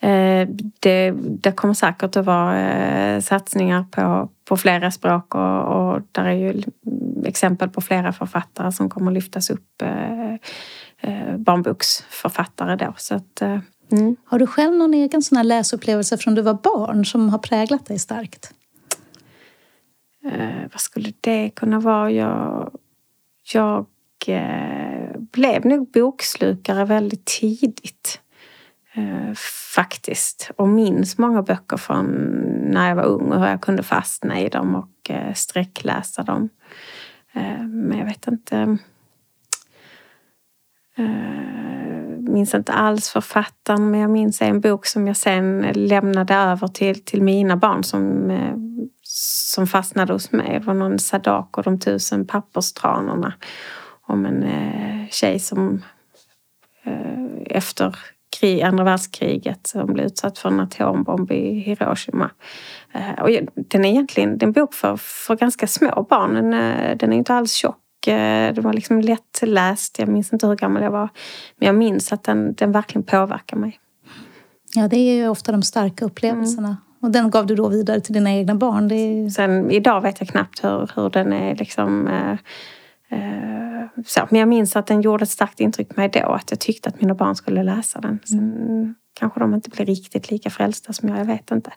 [0.00, 0.48] Eh,
[0.80, 6.24] det, det kommer säkert att vara eh, satsningar på, på flera språk och, och där
[6.24, 6.62] är ju
[7.24, 9.82] exempel på flera författare som kommer lyftas upp.
[11.36, 12.94] Barnboksförfattare då.
[12.96, 13.42] Så att,
[13.92, 14.16] mm.
[14.24, 17.86] Har du själv någon egen sån här läsupplevelse från du var barn som har präglat
[17.86, 18.52] dig starkt?
[20.24, 22.10] Eh, vad skulle det kunna vara?
[22.10, 22.70] Jag,
[23.52, 23.86] jag
[24.26, 28.20] eh, blev nog bokslukare väldigt tidigt.
[28.94, 29.34] Eh,
[29.74, 30.50] faktiskt.
[30.56, 32.06] Och minns många böcker från
[32.70, 36.48] när jag var ung och hur jag kunde fastna i dem och eh, sträckläsa dem.
[37.32, 38.78] Eh, men jag vet inte...
[40.96, 41.58] Eh,
[42.18, 47.04] minns inte alls författaren men jag minns en bok som jag sen lämnade över till,
[47.04, 48.54] till mina barn som, eh,
[49.02, 50.58] som fastnade hos mig.
[50.58, 53.34] Det var någon Sadak och de tusen papperstranorna
[54.08, 55.82] om en eh, tjej som
[56.84, 57.96] eh, efter
[58.40, 62.30] krig, andra världskriget som blev utsatt för en atombomb i Hiroshima.
[62.92, 66.34] Eh, och den är egentligen en bok för, för ganska små barn.
[66.34, 68.06] Den, eh, den är inte alls tjock.
[68.06, 69.98] Eh, den var liksom lättläst.
[69.98, 71.08] Jag minns inte hur gammal jag var.
[71.56, 73.80] Men jag minns att den, den verkligen påverkar mig.
[74.74, 76.76] Ja, det är ju ofta de starka upplevelserna.
[77.02, 78.88] Och den gav du då vidare till dina egna barn?
[78.88, 79.30] Det...
[79.30, 82.08] Sen idag vet jag knappt hur, hur den är liksom...
[82.08, 82.38] Eh,
[84.06, 84.26] så.
[84.30, 86.28] Men jag minns att den gjorde ett starkt intryck på mig då.
[86.28, 88.18] Att jag tyckte att mina barn skulle läsa den.
[88.24, 91.72] Sen, mm kanske de inte blir riktigt lika frälsta som jag, jag vet inte.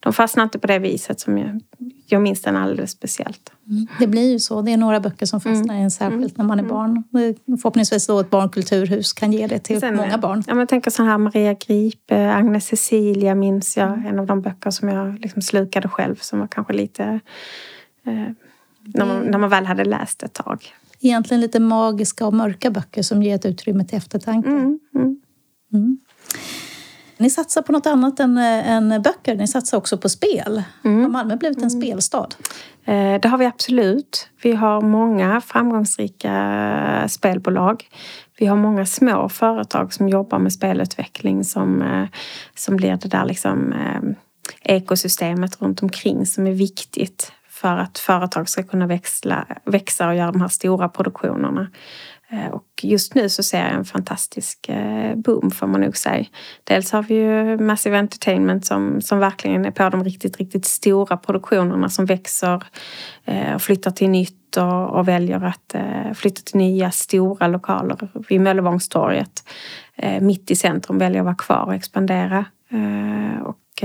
[0.00, 1.60] De fastnar inte på det viset som jag,
[2.06, 3.52] jag minns den alldeles speciellt.
[3.70, 3.86] Mm.
[3.98, 5.84] Det blir ju så, det är några böcker som fastnar mm.
[5.84, 6.74] en särskilt när man är mm.
[6.74, 7.04] barn.
[7.46, 10.42] Förhoppningsvis då ett barnkulturhus kan ge det till Sen, många barn.
[10.46, 14.06] Ja, men jag tänker så här Maria Gripe, Agnes Cecilia minns jag, mm.
[14.06, 17.20] en av de böcker som jag liksom slukade själv som var kanske lite
[18.06, 18.32] eh,
[18.86, 20.64] när, man, när man väl hade läst ett tag.
[21.00, 24.48] Egentligen lite magiska och mörka böcker som ger ett utrymme till eftertanke.
[24.48, 25.20] Mm, mm.
[25.72, 25.98] Mm.
[27.18, 29.34] Ni satsar på något annat än, eh, än böcker.
[29.34, 30.62] Ni satsar också på spel.
[30.84, 31.02] Mm.
[31.02, 31.82] Har Malmö blivit en mm.
[31.82, 32.28] spelstad?
[32.84, 34.28] Eh, det har vi absolut.
[34.42, 37.88] Vi har många framgångsrika spelbolag.
[38.38, 42.06] Vi har många små företag som jobbar med spelutveckling som, eh,
[42.54, 43.74] som blir det där liksom
[44.62, 50.32] ekosystemet runt omkring som är viktigt för att företag ska kunna växla, växa och göra
[50.32, 51.68] de här stora produktionerna.
[52.28, 56.24] Eh, och just nu så ser jag en fantastisk eh, boom får man nog säga.
[56.64, 61.16] Dels har vi ju Massive Entertainment som, som verkligen är på de riktigt, riktigt stora
[61.16, 62.62] produktionerna som växer
[63.24, 65.74] eh, och flyttar till nytt och, och väljer att
[66.14, 69.48] flytta till nya stora lokaler vid Möllevångstorget.
[70.20, 72.44] Mitt i centrum väljer att vara kvar och expandera.
[73.44, 73.84] Och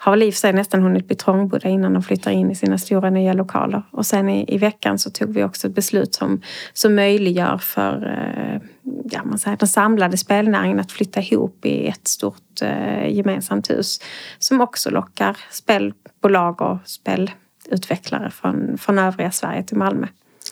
[0.00, 2.54] har väl i och för sig nästan hunnit bli trångbodda innan de flyttar in i
[2.54, 3.82] sina stora nya lokaler.
[3.90, 8.06] Och sen i, i veckan så tog vi också ett beslut som, som möjliggör för
[8.06, 8.60] eh,
[9.04, 14.00] ja, man säger, den samlade spelnäringen att flytta ihop i ett stort eh, gemensamt hus.
[14.38, 20.06] Som också lockar spelbolag och spelutvecklare från, från övriga Sverige till Malmö.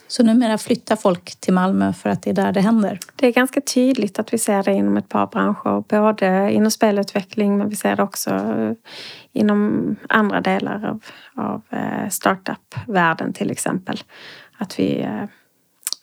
[0.07, 2.99] Så numera flyttar folk till Malmö för att det är där det händer?
[3.15, 5.83] Det är ganska tydligt att vi ser det inom ett par branscher.
[5.89, 8.31] Både inom spelutveckling men vi ser det också
[9.33, 11.03] inom andra delar av,
[11.45, 13.99] av eh, startup-världen till exempel.
[14.57, 15.23] Att vi, eh,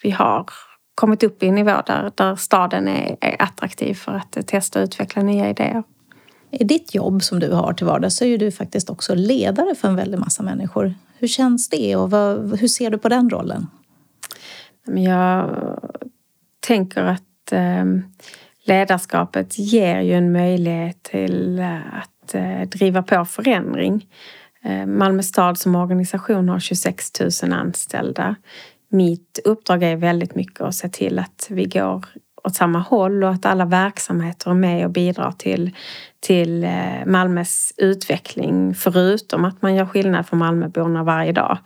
[0.02, 0.46] vi har
[0.94, 4.84] kommit upp i en nivå där, där staden är, är attraktiv för att testa och
[4.84, 5.82] utveckla nya idéer.
[6.50, 9.88] I ditt jobb som du har till vardags så är du faktiskt också ledare för
[9.88, 10.94] en väldig massa människor.
[11.18, 13.66] Hur känns det och vad, hur ser du på den rollen?
[14.86, 15.50] Jag
[16.60, 17.84] tänker att eh,
[18.64, 24.06] ledarskapet ger ju en möjlighet till eh, att eh, driva på förändring.
[24.86, 27.10] Malmö stad som organisation har 26
[27.42, 28.34] 000 anställda.
[28.88, 32.04] Mitt uppdrag är väldigt mycket att se till att vi går
[32.44, 35.70] åt samma håll och att alla verksamheter är med och bidrar till,
[36.20, 36.68] till
[37.06, 41.58] Malmös utveckling förutom att man gör skillnad för Malmöborna varje dag.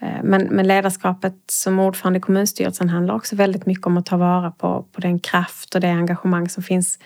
[0.00, 4.16] Eh, men, men ledarskapet som ordförande i kommunstyrelsen handlar också väldigt mycket om att ta
[4.16, 6.98] vara på, på den kraft och det engagemang som finns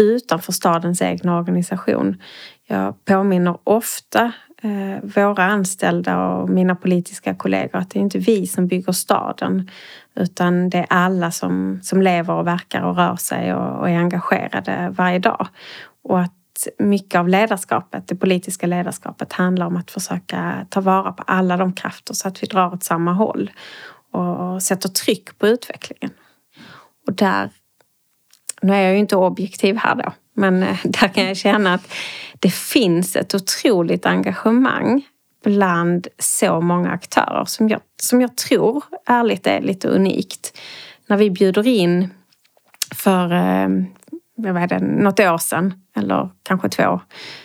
[0.00, 2.22] utanför stadens egna organisation.
[2.66, 4.32] Jag påminner ofta
[4.62, 9.70] eh, våra anställda och mina politiska kollegor att det är inte vi som bygger staden
[10.14, 13.98] utan det är alla som, som lever och verkar och rör sig och, och är
[13.98, 15.48] engagerade varje dag.
[16.02, 16.37] Och att
[16.78, 21.72] mycket av ledarskapet, det politiska ledarskapet handlar om att försöka ta vara på alla de
[21.72, 23.50] krafter så att vi drar åt samma håll
[24.12, 26.10] och sätter tryck på utvecklingen.
[27.06, 27.50] Och där,
[28.62, 31.92] nu är jag ju inte objektiv här då, men eh, där kan jag känna att
[32.38, 35.02] det finns ett otroligt engagemang
[35.44, 40.58] bland så många aktörer som jag, som jag tror ärligt är lite unikt.
[41.06, 42.10] När vi bjuder in
[42.94, 43.68] för eh,
[44.38, 47.00] vad är det, något år sedan, eller kanske två,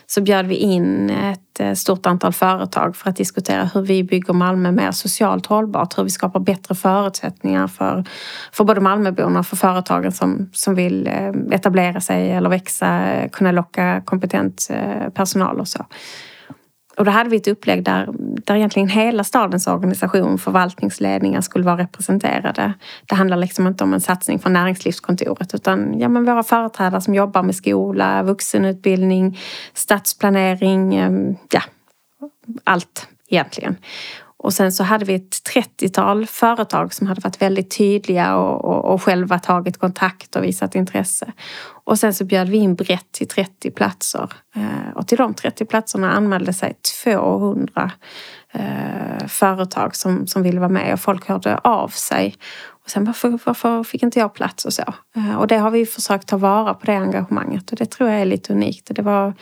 [0.05, 4.33] så bjöd vi in ett eh, stort antal företag för att diskutera hur vi bygger
[4.33, 8.03] Malmö mer socialt hållbart, hur vi skapar bättre förutsättningar för,
[8.51, 13.51] för både Malmöborna och för företagen som, som vill eh, etablera sig eller växa, kunna
[13.51, 15.85] locka kompetent eh, personal och så.
[16.97, 21.77] Och då hade vi ett upplägg där, där egentligen hela stadens organisation, förvaltningsledningar skulle vara
[21.77, 22.73] representerade.
[23.05, 27.15] Det handlar liksom inte om en satsning från näringslivskontoret utan ja, men våra företrädare som
[27.15, 29.39] jobbar med skola, vuxenutbildning,
[29.73, 31.61] stadsplanering, ehm, ja,
[32.63, 33.77] allt egentligen.
[34.43, 38.93] Och sen så hade vi ett 30-tal företag som hade varit väldigt tydliga och, och,
[38.93, 41.33] och, själva tagit kontakt och visat intresse.
[41.85, 44.29] Och sen så bjöd vi in brett till 30 platser.
[44.55, 47.91] Eh, och till de 30 platserna anmälde sig 200
[48.51, 52.35] eh, företag som, som ville vara med och folk hörde av sig.
[52.83, 54.93] Och sen varför, varför fick inte jag plats och så?
[55.15, 58.21] Eh, och det har vi försökt ta vara på det engagemanget och det tror jag
[58.21, 58.91] är lite unikt.
[58.95, 59.33] Det var,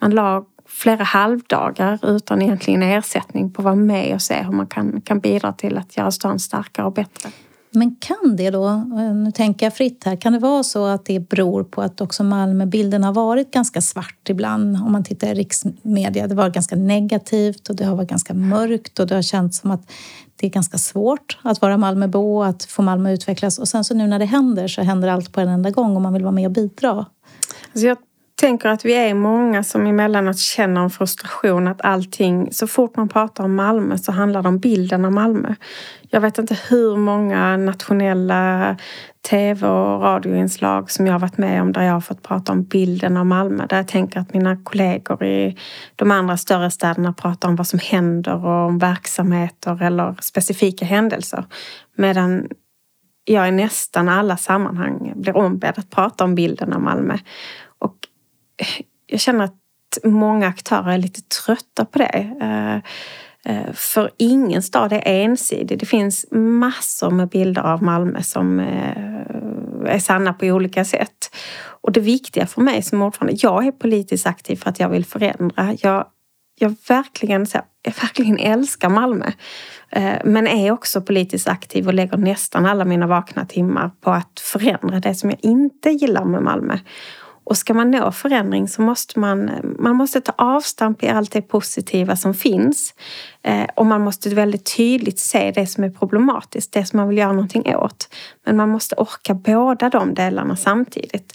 [0.00, 4.66] man la flera halvdagar utan egentligen ersättning på att vara med och se hur man
[4.66, 7.30] kan, kan bidra till att göra stan starkare och bättre.
[7.74, 11.04] Men kan det då, eh, nu tänker jag fritt här, kan det vara så att
[11.04, 14.76] det beror på att också Malmöbilden har varit ganska svart ibland?
[14.76, 18.98] Om man tittar i riksmedia, det var ganska negativt och det har varit ganska mörkt
[18.98, 19.90] och det har känts som att
[20.36, 23.58] det är ganska svårt att vara Malmöbo och att få Malmö att utvecklas.
[23.58, 26.02] Och sen så nu när det händer så händer allt på en enda gång och
[26.02, 27.06] man vill vara med och bidra.
[27.72, 27.98] Alltså jag
[28.36, 33.08] tänker att vi är många som emellanåt känner en frustration att allting, så fort man
[33.08, 35.54] pratar om Malmö så handlar det om bilden av Malmö.
[36.10, 38.76] Jag vet inte hur många nationella
[39.30, 42.64] tv och radioinslag som jag har varit med om där jag har fått prata om
[42.64, 43.66] bilden av Malmö.
[43.66, 45.56] Där jag tänker att mina kollegor i
[45.96, 51.44] de andra större städerna pratar om vad som händer och om verksamheter eller specifika händelser.
[51.96, 52.48] Medan
[53.24, 57.18] jag i nästan alla sammanhang blir ombedd att prata om bilden av Malmö.
[59.06, 59.54] Jag känner att
[60.04, 62.36] många aktörer är lite trötta på det.
[62.40, 62.74] Eh,
[63.54, 65.78] eh, för ingen stad är ensidig.
[65.78, 71.36] Det finns massor med bilder av Malmö som eh, är sanna på olika sätt.
[71.66, 75.04] Och det viktiga för mig som ordförande, jag är politiskt aktiv för att jag vill
[75.04, 75.76] förändra.
[75.80, 76.06] Jag,
[76.58, 77.46] jag, verkligen,
[77.82, 79.30] jag verkligen älskar Malmö.
[80.24, 85.00] Men är också politiskt aktiv och lägger nästan alla mina vakna timmar på att förändra
[85.00, 86.78] det som jag inte gillar med Malmö.
[87.44, 91.42] Och ska man nå förändring så måste man, man måste ta avstamp i allt det
[91.42, 92.94] positiva som finns.
[93.42, 97.18] Eh, och man måste väldigt tydligt se det som är problematiskt, det som man vill
[97.18, 98.08] göra någonting åt.
[98.46, 101.32] Men man måste orka båda de delarna samtidigt.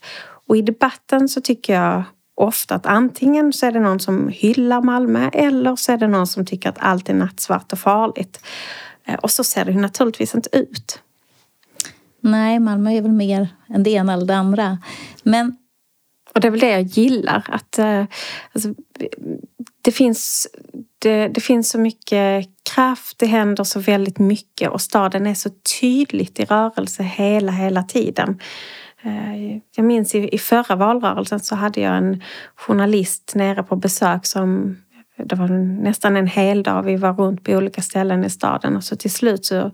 [0.48, 2.04] Och i debatten så tycker jag
[2.36, 6.28] ofta att antingen så är det någon som hyllar Malmö eller så är det någon
[6.28, 8.42] som tycker att allt är nattsvart och farligt.
[9.06, 11.00] Eh, och så ser det naturligtvis inte ut.
[12.22, 14.78] Nej, Malmö är väl mer än det ena eller det andra.
[15.24, 15.58] Men
[16.34, 17.44] och det är väl det jag gillar.
[17.48, 18.06] Att, eh,
[18.54, 18.74] alltså,
[19.82, 20.48] det, finns,
[21.00, 25.50] det, det, finns så mycket kraft, det händer så väldigt mycket och staden är så
[25.80, 28.40] tydligt i rörelse hela, hela tiden.
[29.02, 32.24] Eh, jag minns i, i förra valrörelsen så hade jag en
[32.56, 34.78] journalist nere på besök som
[35.26, 35.48] det var
[35.84, 36.84] nästan en hel dag.
[36.84, 39.72] Vi var runt på olika ställen i staden och så till slut så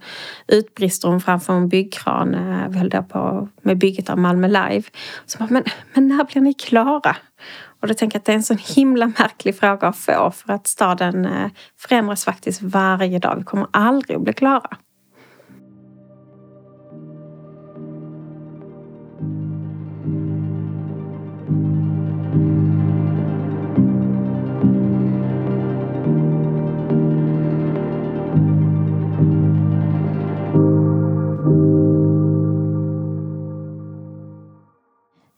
[0.47, 2.35] utbrister hon framför en byggkran.
[2.35, 4.83] Eh, vi höll då på med bygget av Malmö Live.
[5.25, 7.15] Så bara, men, men när blir ni klara?
[7.81, 10.53] Och då tänker jag att det är en sån himla märklig fråga att få för
[10.53, 13.35] att staden eh, förändras faktiskt varje dag.
[13.37, 14.77] Vi kommer aldrig att bli klara.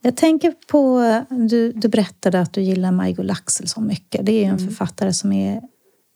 [0.08, 4.26] Jag tänker på, du, du berättade att du gillar Maj-Gull Axelsson mycket.
[4.26, 4.68] Det är en mm.
[4.68, 5.60] författare som är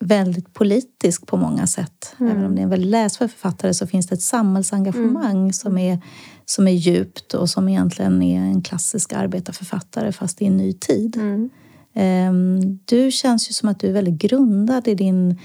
[0.04, 2.14] väldigt politisk på många sätt.
[2.20, 2.32] Mm.
[2.32, 5.52] Även om det är en väldigt läsvärd författare så finns det ett samhällsengagemang mm.
[5.52, 5.98] som, är,
[6.44, 11.16] som är djupt och som egentligen är en klassisk arbetarförfattare fast i en ny tid.
[11.16, 11.50] Mm.
[12.30, 15.38] Um, du känns ju som att du är väldigt grundad i din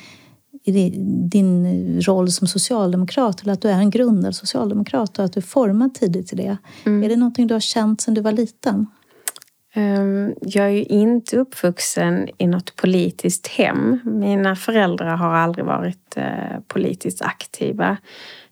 [0.68, 0.90] i
[1.32, 5.42] din roll som socialdemokrat eller att du är en grundad socialdemokrat och att du är
[5.42, 6.58] formad tidigt till det.
[6.86, 7.04] Mm.
[7.04, 8.88] Är det någonting du har känt sedan du var liten?
[9.74, 14.00] Ehm, jag är ju inte uppvuxen i något politiskt hem.
[14.06, 17.98] Mina föräldrar har aldrig varit eh, politiskt aktiva.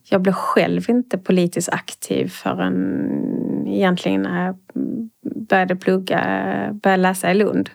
[0.10, 4.56] Jag blev själv inte politiskt aktiv förrän egentligen när jag
[5.50, 6.20] började plugga,
[6.84, 7.70] började läsa i Lund.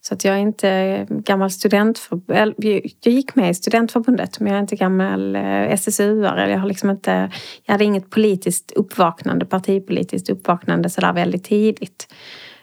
[0.00, 2.54] Så att jag är inte gammal studentförbund.
[3.00, 6.48] Jag gick med i studentförbundet men jag är inte gammal eh, SSU-are.
[6.50, 7.30] Jag, har liksom inte,
[7.64, 12.14] jag hade inget politiskt uppvaknande, partipolitiskt uppvaknande sådär väldigt tidigt.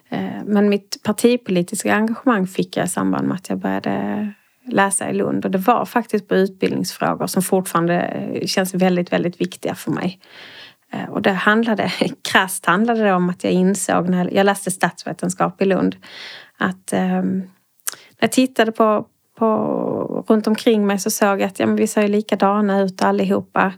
[0.10, 4.34] Eh, men mitt partipolitiska engagemang fick jag i samband med att jag började
[4.67, 9.41] läsa i Lund och det var faktiskt på utbildningsfrågor som fortfarande eh, känns väldigt, väldigt
[9.41, 10.19] viktiga för mig.
[11.10, 11.91] Och det handlade,
[12.32, 15.95] krasst handlade det om att jag insåg när jag läste statsvetenskap i Lund
[16.57, 17.49] att eh, när
[18.19, 22.07] jag tittade på, på, runt omkring mig så såg jag att ja, men vi ser
[22.07, 23.73] likadana ut allihopa.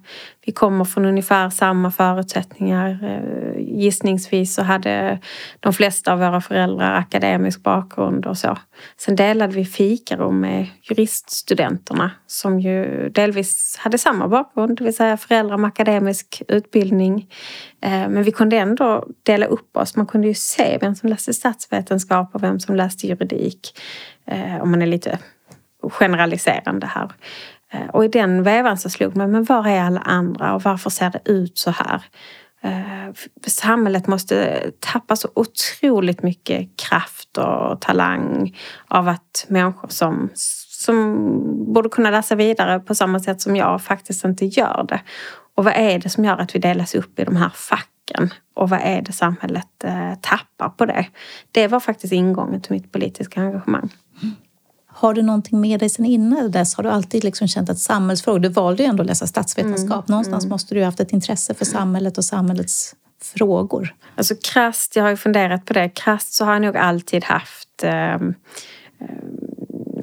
[0.45, 2.99] Vi kommer från ungefär samma förutsättningar.
[3.03, 5.19] Eh, gissningsvis så hade
[5.59, 8.57] de flesta av våra föräldrar akademisk bakgrund och så.
[8.97, 15.17] Sen delade vi fikarum med juriststudenterna som ju delvis hade samma bakgrund, det vill säga
[15.17, 17.30] föräldrar med akademisk utbildning.
[17.82, 19.95] Eh, men vi kunde ändå dela upp oss.
[19.95, 23.80] Man kunde ju se vem som läste statsvetenskap och vem som läste juridik.
[24.26, 25.19] Eh, om man är lite
[25.84, 27.11] generaliserande här.
[27.71, 30.89] Eh, och i den vevan så slog mig, men var är alla andra och varför
[30.89, 32.03] ser det ut så här?
[32.61, 33.13] Eh,
[33.47, 38.55] samhället måste tappa så otroligt mycket kraft och talang
[38.88, 40.30] av att människor som,
[40.69, 45.01] som borde kunna läsa vidare på samma sätt som jag faktiskt inte gör det.
[45.55, 48.34] Och vad är det som gör att vi delas upp i de här facken?
[48.55, 51.07] Och vad är det samhället eh, tappar på det?
[51.51, 53.89] Det var faktiskt ingången till mitt politiska engagemang.
[55.00, 56.76] Har du någonting med dig sen innan dess?
[56.76, 58.39] Har du alltid liksom känt att samhällsfrågor...
[58.39, 59.91] Du valde ju ändå att läsa statsvetenskap.
[59.91, 60.50] Mm, Någonstans mm.
[60.50, 63.95] måste du haft ett intresse för samhället och samhällets frågor.
[64.16, 65.89] Alltså krasst, jag har ju funderat på det.
[65.89, 68.18] Krasst så har jag nog alltid haft eh,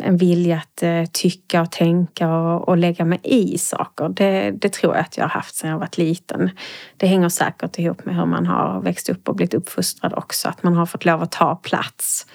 [0.01, 4.09] en vilja att eh, tycka och tänka och, och, lägga mig i saker.
[4.09, 6.51] Det, det, tror jag att jag har haft sedan jag var liten.
[6.97, 10.49] Det hänger säkert ihop med hur man har växt upp och blivit uppfostrad också.
[10.49, 12.27] Att man har fått lov att ta plats.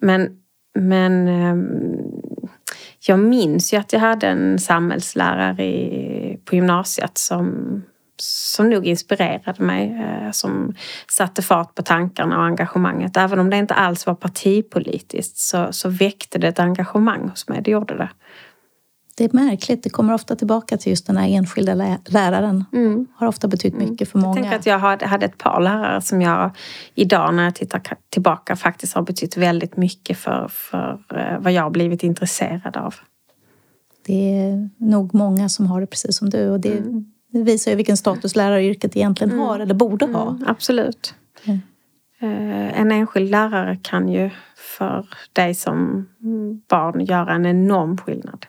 [0.00, 0.39] Men,
[0.74, 1.90] men ehm,
[3.06, 7.82] jag minns ju att jag hade en samhällslärare i, på gymnasiet som
[8.22, 10.74] som nog inspirerade mig, eh, som
[11.08, 13.16] satte fart på tankarna och engagemanget.
[13.16, 17.62] Även om det inte alls var partipolitiskt så, så väckte det ett engagemang hos mig,
[17.62, 18.08] det gjorde det.
[19.20, 21.74] Det är märkligt, det kommer ofta tillbaka till just den här enskilda
[22.08, 22.64] läraren.
[22.72, 23.06] Mm.
[23.14, 23.90] Har ofta betytt mm.
[23.90, 24.28] mycket för många.
[24.28, 26.50] Jag tänker att jag hade ett par lärare som jag
[26.94, 31.62] idag när jag tittar tillbaka faktiskt har betytt väldigt mycket för, för eh, vad jag
[31.62, 32.94] har blivit intresserad av.
[34.06, 37.04] Det är nog många som har det precis som du och det mm.
[37.32, 39.44] Det visar ju vilken status läraryrket egentligen mm.
[39.44, 40.30] har eller borde ha.
[40.30, 41.14] Mm, absolut.
[41.44, 41.60] Mm.
[42.74, 46.08] En enskild lärare kan ju för dig som
[46.68, 48.46] barn göra en enorm skillnad.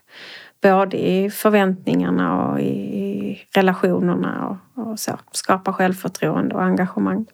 [0.62, 5.20] Både i förväntningarna och i relationerna och, och så.
[5.32, 7.26] Skapa självförtroende och engagemang.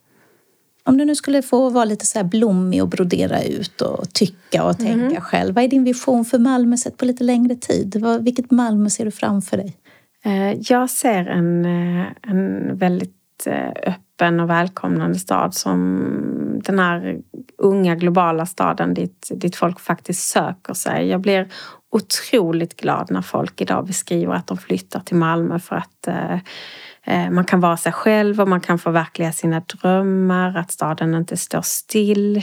[0.84, 4.78] Om du nu skulle få vara lite så blommig och brodera ut och tycka och
[4.78, 5.22] tänka mm.
[5.22, 5.56] själv.
[5.56, 8.06] Vad är din vision för Malmö sett på lite längre tid?
[8.22, 9.78] Vilket Malmö ser du framför dig?
[10.26, 17.22] Eh, jag ser en, eh, en väldigt eh, öppen och välkomnande stad som den här
[17.58, 21.08] unga globala staden dit, dit folk faktiskt söker sig.
[21.08, 21.48] Jag blir
[21.92, 26.40] otroligt glad när folk idag beskriver att de flyttar till Malmö för att eh,
[27.04, 31.38] eh man kan vara sig själv och man kan förverkliga sina drömmar, att staden inte
[31.38, 32.38] står still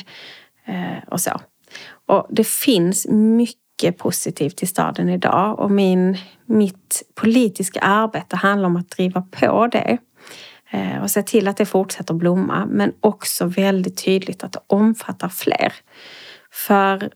[0.67, 1.41] eh, och så.
[2.07, 8.67] Och det finns mycket mycket positivt i staden idag och min, mitt politiska arbete handlar
[8.67, 9.99] om att driva på det
[10.75, 15.29] Eh, och se till att det fortsätter blomma men också väldigt tydligt att det omfattar
[15.29, 15.73] fler.
[16.53, 17.11] För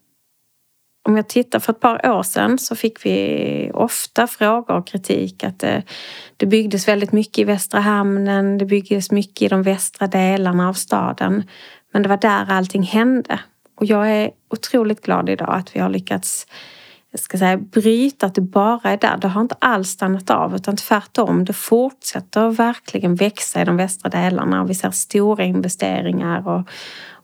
[1.08, 5.44] om jag tittar för ett par år sedan så fick vi ofta frågor och kritik
[5.44, 5.82] att det,
[6.36, 10.74] det byggdes väldigt mycket i Västra hamnen, det byggdes mycket i de västra delarna av
[10.74, 11.42] staden.
[11.92, 13.40] Men det var där allting hände.
[13.76, 16.46] Och jag är otroligt glad idag att vi har lyckats
[17.18, 19.16] ska säga, bryta att det bara är där.
[19.16, 21.44] Det har inte alls stannat av utan tvärtom.
[21.44, 26.68] Det fortsätter verkligen växa i de västra delarna och vi ser stora investeringar och,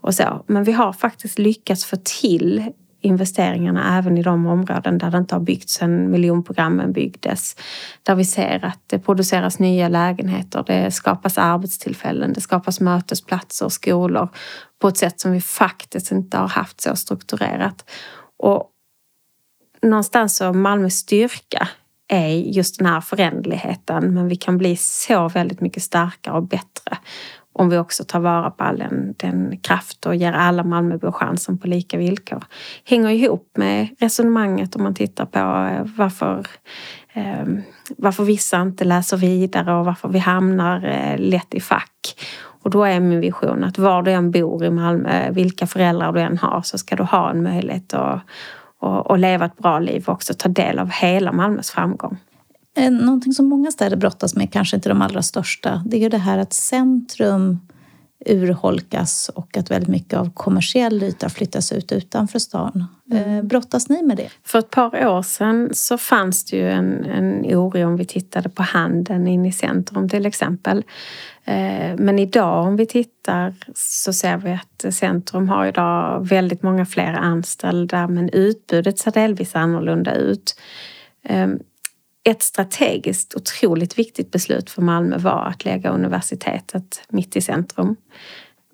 [0.00, 0.44] och så.
[0.46, 2.72] Men vi har faktiskt lyckats få till
[3.04, 7.56] investeringarna även i de områden där det inte har byggts sedan miljonprogrammen byggdes.
[8.02, 14.28] Där vi ser att det produceras nya lägenheter, det skapas arbetstillfällen, det skapas mötesplatser, skolor
[14.80, 17.90] på ett sätt som vi faktiskt inte har haft så strukturerat.
[18.38, 18.70] Och
[19.88, 21.68] någonstans så Malmös styrka
[22.08, 26.98] är just den här förändligheten men vi kan bli så väldigt mycket starkare och bättre
[27.58, 31.58] om vi också tar vara på all den, den kraft och ger alla Malmöbor chansen
[31.58, 32.44] på lika villkor.
[32.84, 36.46] Hänger ihop med resonemanget om man tittar på eh, varför,
[37.12, 37.46] eh,
[37.96, 42.16] varför vissa inte läser vidare och varför vi hamnar eh, lätt i fack.
[42.62, 46.20] Och då är min vision att var du än bor i Malmö, vilka föräldrar du
[46.20, 48.20] än har, så ska du ha en möjlighet att
[48.84, 52.16] och, och leva ett bra liv och också ta del av hela Malmös framgång.
[52.76, 56.08] Eh, någonting som många städer brottas med, kanske inte de allra största, det är ju
[56.08, 57.60] det här att centrum
[58.26, 62.84] urholkas och att väldigt mycket av kommersiell yta flyttas ut utanför stan.
[63.10, 63.38] Mm.
[63.38, 64.28] Eh, brottas ni med det?
[64.44, 68.48] För ett par år sedan så fanns det ju en, en oro om vi tittade
[68.48, 70.84] på handeln in i centrum till exempel.
[71.44, 76.86] Eh, men idag om vi tittar så ser vi att centrum har idag väldigt många
[76.86, 80.56] fler anställda men utbudet ser delvis annorlunda ut.
[82.24, 87.96] Ett strategiskt otroligt viktigt beslut för Malmö var att lägga universitetet mitt i centrum.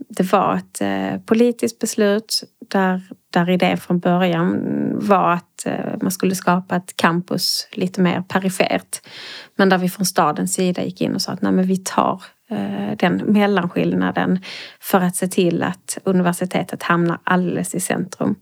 [0.09, 4.61] Det var ett eh, politiskt beslut där, där idén från början
[4.93, 9.01] var att eh, man skulle skapa ett campus lite mer perifert.
[9.57, 12.23] Men där vi från stadens sida gick in och sa att nej, men vi tar
[12.51, 14.39] eh, den mellanskillnaden
[14.81, 18.35] för att se till att universitetet hamnar alldeles i centrum.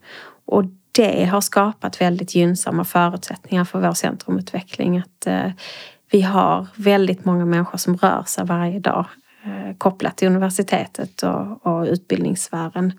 [0.47, 0.65] Och
[0.99, 4.99] det har skapat väldigt gynnsamma förutsättningar för vår centrumutveckling.
[4.99, 5.51] Att eh,
[6.11, 9.07] vi har väldigt många människor som rör sig varje dag
[9.45, 12.93] eh, kopplat till universitetet och, och utbildningssfären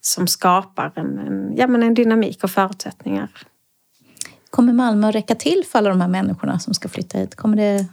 [0.00, 3.28] som skapar en, en, ja, men en dynamik och förutsättningar.
[4.50, 7.34] Kommer Malmö att räcka till för alla de här människorna som ska flytta hit?
[7.34, 7.86] Kommer det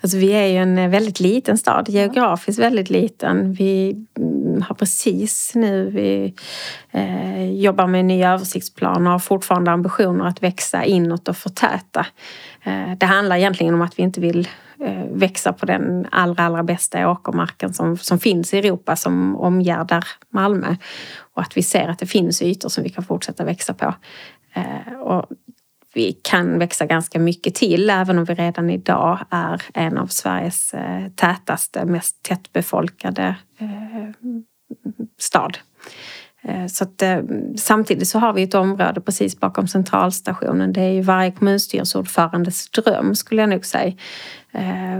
[0.00, 3.52] Alltså vi är ju en väldigt liten stad, geografiskt väldigt liten.
[3.52, 6.34] Vi mm, har precis nu, vi
[6.90, 12.06] eh, jobbar med en ny översiktsplan och har fortfarande ambitioner att växa inåt och förtäta.
[12.62, 14.48] Eh, det handlar egentligen om att vi inte vill
[14.84, 20.04] eh, växa på den allra, allra bästa åkermarken som, som finns i Europa som omgärdar
[20.28, 20.76] Malmö.
[21.34, 23.94] Och att vi ser att det finns ytor som vi kan fortsätta växa på.
[24.54, 25.26] Eh, och
[25.94, 30.74] vi kan växa ganska mycket till även om vi redan idag är en av Sveriges
[30.74, 33.68] eh, tätaste, mest tättbefolkade eh,
[35.18, 35.58] stad.
[36.42, 37.02] Eh, så att,
[37.56, 40.72] samtidigt så har vi ett område precis bakom centralstationen.
[40.72, 43.92] Det är ju varje kommunstyrelseordförandes dröm skulle jag nog säga.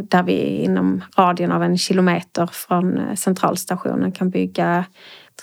[0.02, 4.84] Där vi inom radien av en kilometer från centralstationen kan bygga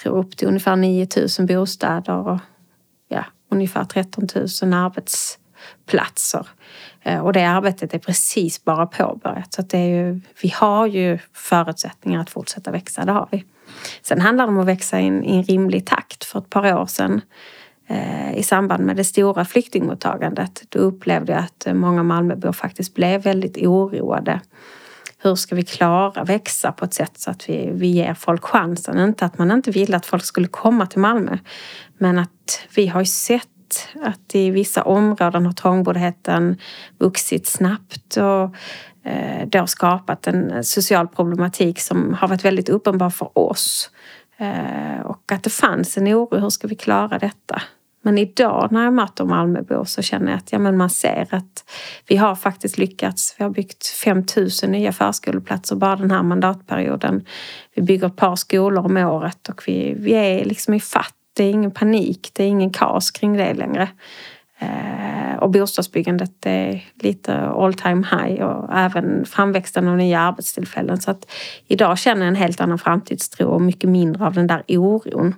[0.02, 2.40] tror upp till ungefär 9000 bostäder och
[3.08, 4.28] ja, ungefär 13
[4.62, 6.48] 000 arbetsplatser.
[7.02, 9.54] Eh, och det arbetet är precis bara påbörjat.
[9.54, 13.44] Så det är ju, vi har ju förutsättningar att fortsätta växa, det har vi.
[14.02, 16.24] Sen handlar det om att växa i en, i en rimlig takt.
[16.24, 17.22] För ett par år sedan
[17.88, 22.94] eh, i samband med det stora flyktingmottagandet då upplevde jag att eh, många Malmöbor faktiskt
[22.94, 24.42] blev väldigt oroade
[25.18, 29.00] hur ska vi klara växa på ett sätt så att vi, vi ger folk chansen?
[29.00, 31.38] Inte att man inte ville att folk skulle komma till Malmö,
[31.98, 33.48] men att vi har ju sett
[34.04, 36.58] att i vissa områden har trångboddheten
[36.98, 38.52] vuxit snabbt och då
[39.46, 43.92] det har skapat en social problematik som har varit väldigt uppenbar för oss.
[44.38, 47.62] Eh, och att det fanns en oro, hur ska vi klara detta?
[48.08, 51.70] Men idag när jag möter Malmöbor så känner jag att ja, men man ser att
[52.08, 53.36] vi har faktiskt lyckats.
[53.38, 57.26] Vi har byggt 5000 nya förskoleplatser bara den här mandatperioden.
[57.76, 61.14] Vi bygger ett par skolor om året och vi, vi är liksom i fatt.
[61.36, 63.90] Det är ingen panik, det är ingen kaos kring det längre.
[64.60, 71.02] Eh, och bostadsbyggandet är lite all time high och även framväxten av nya arbetstillfällen.
[71.02, 71.32] Så att
[71.66, 75.36] idag känner jag en helt annan framtidstro och mycket mindre av den där oron.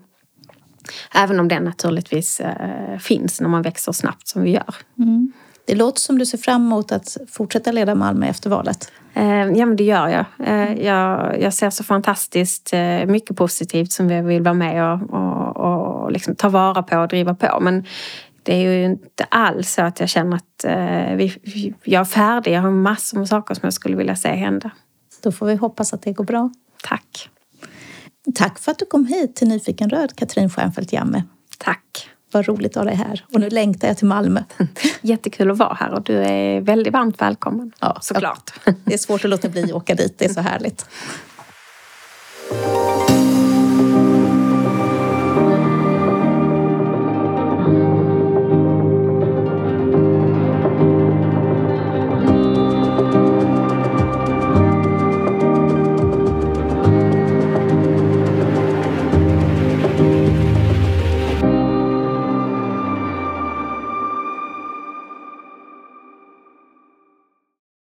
[1.15, 4.75] Även om den naturligtvis eh, finns när man växer snabbt som vi gör.
[4.97, 5.31] Mm.
[5.65, 8.91] Det låter som du ser fram emot att fortsätta leda Malmö efter valet.
[9.13, 10.25] Eh, ja, men det gör jag.
[10.47, 12.73] Eh, jag, jag ser så fantastiskt
[13.07, 17.07] mycket positivt som vi vill vara med och, och, och liksom ta vara på och
[17.07, 17.59] driva på.
[17.61, 17.85] Men
[18.43, 20.65] det är ju inte alls så att jag känner att
[21.17, 22.51] vi, jag är färdig.
[22.51, 24.71] Jag har massor med saker som jag skulle vilja se hända.
[25.23, 26.49] Då får vi hoppas att det går bra.
[26.83, 27.29] Tack.
[28.35, 31.23] Tack för att du kom hit till Nyfiken Röd, Katrin Stjernfeldt Jamme.
[31.57, 32.09] Tack.
[32.31, 33.25] Vad roligt att ha dig här.
[33.33, 34.43] Och nu längtar jag till Malmö.
[35.01, 37.71] Jättekul att vara här och du är väldigt varmt välkommen.
[37.79, 38.53] Ja, såklart.
[38.85, 40.85] Det är svårt att låta bli att åka dit, det är så härligt.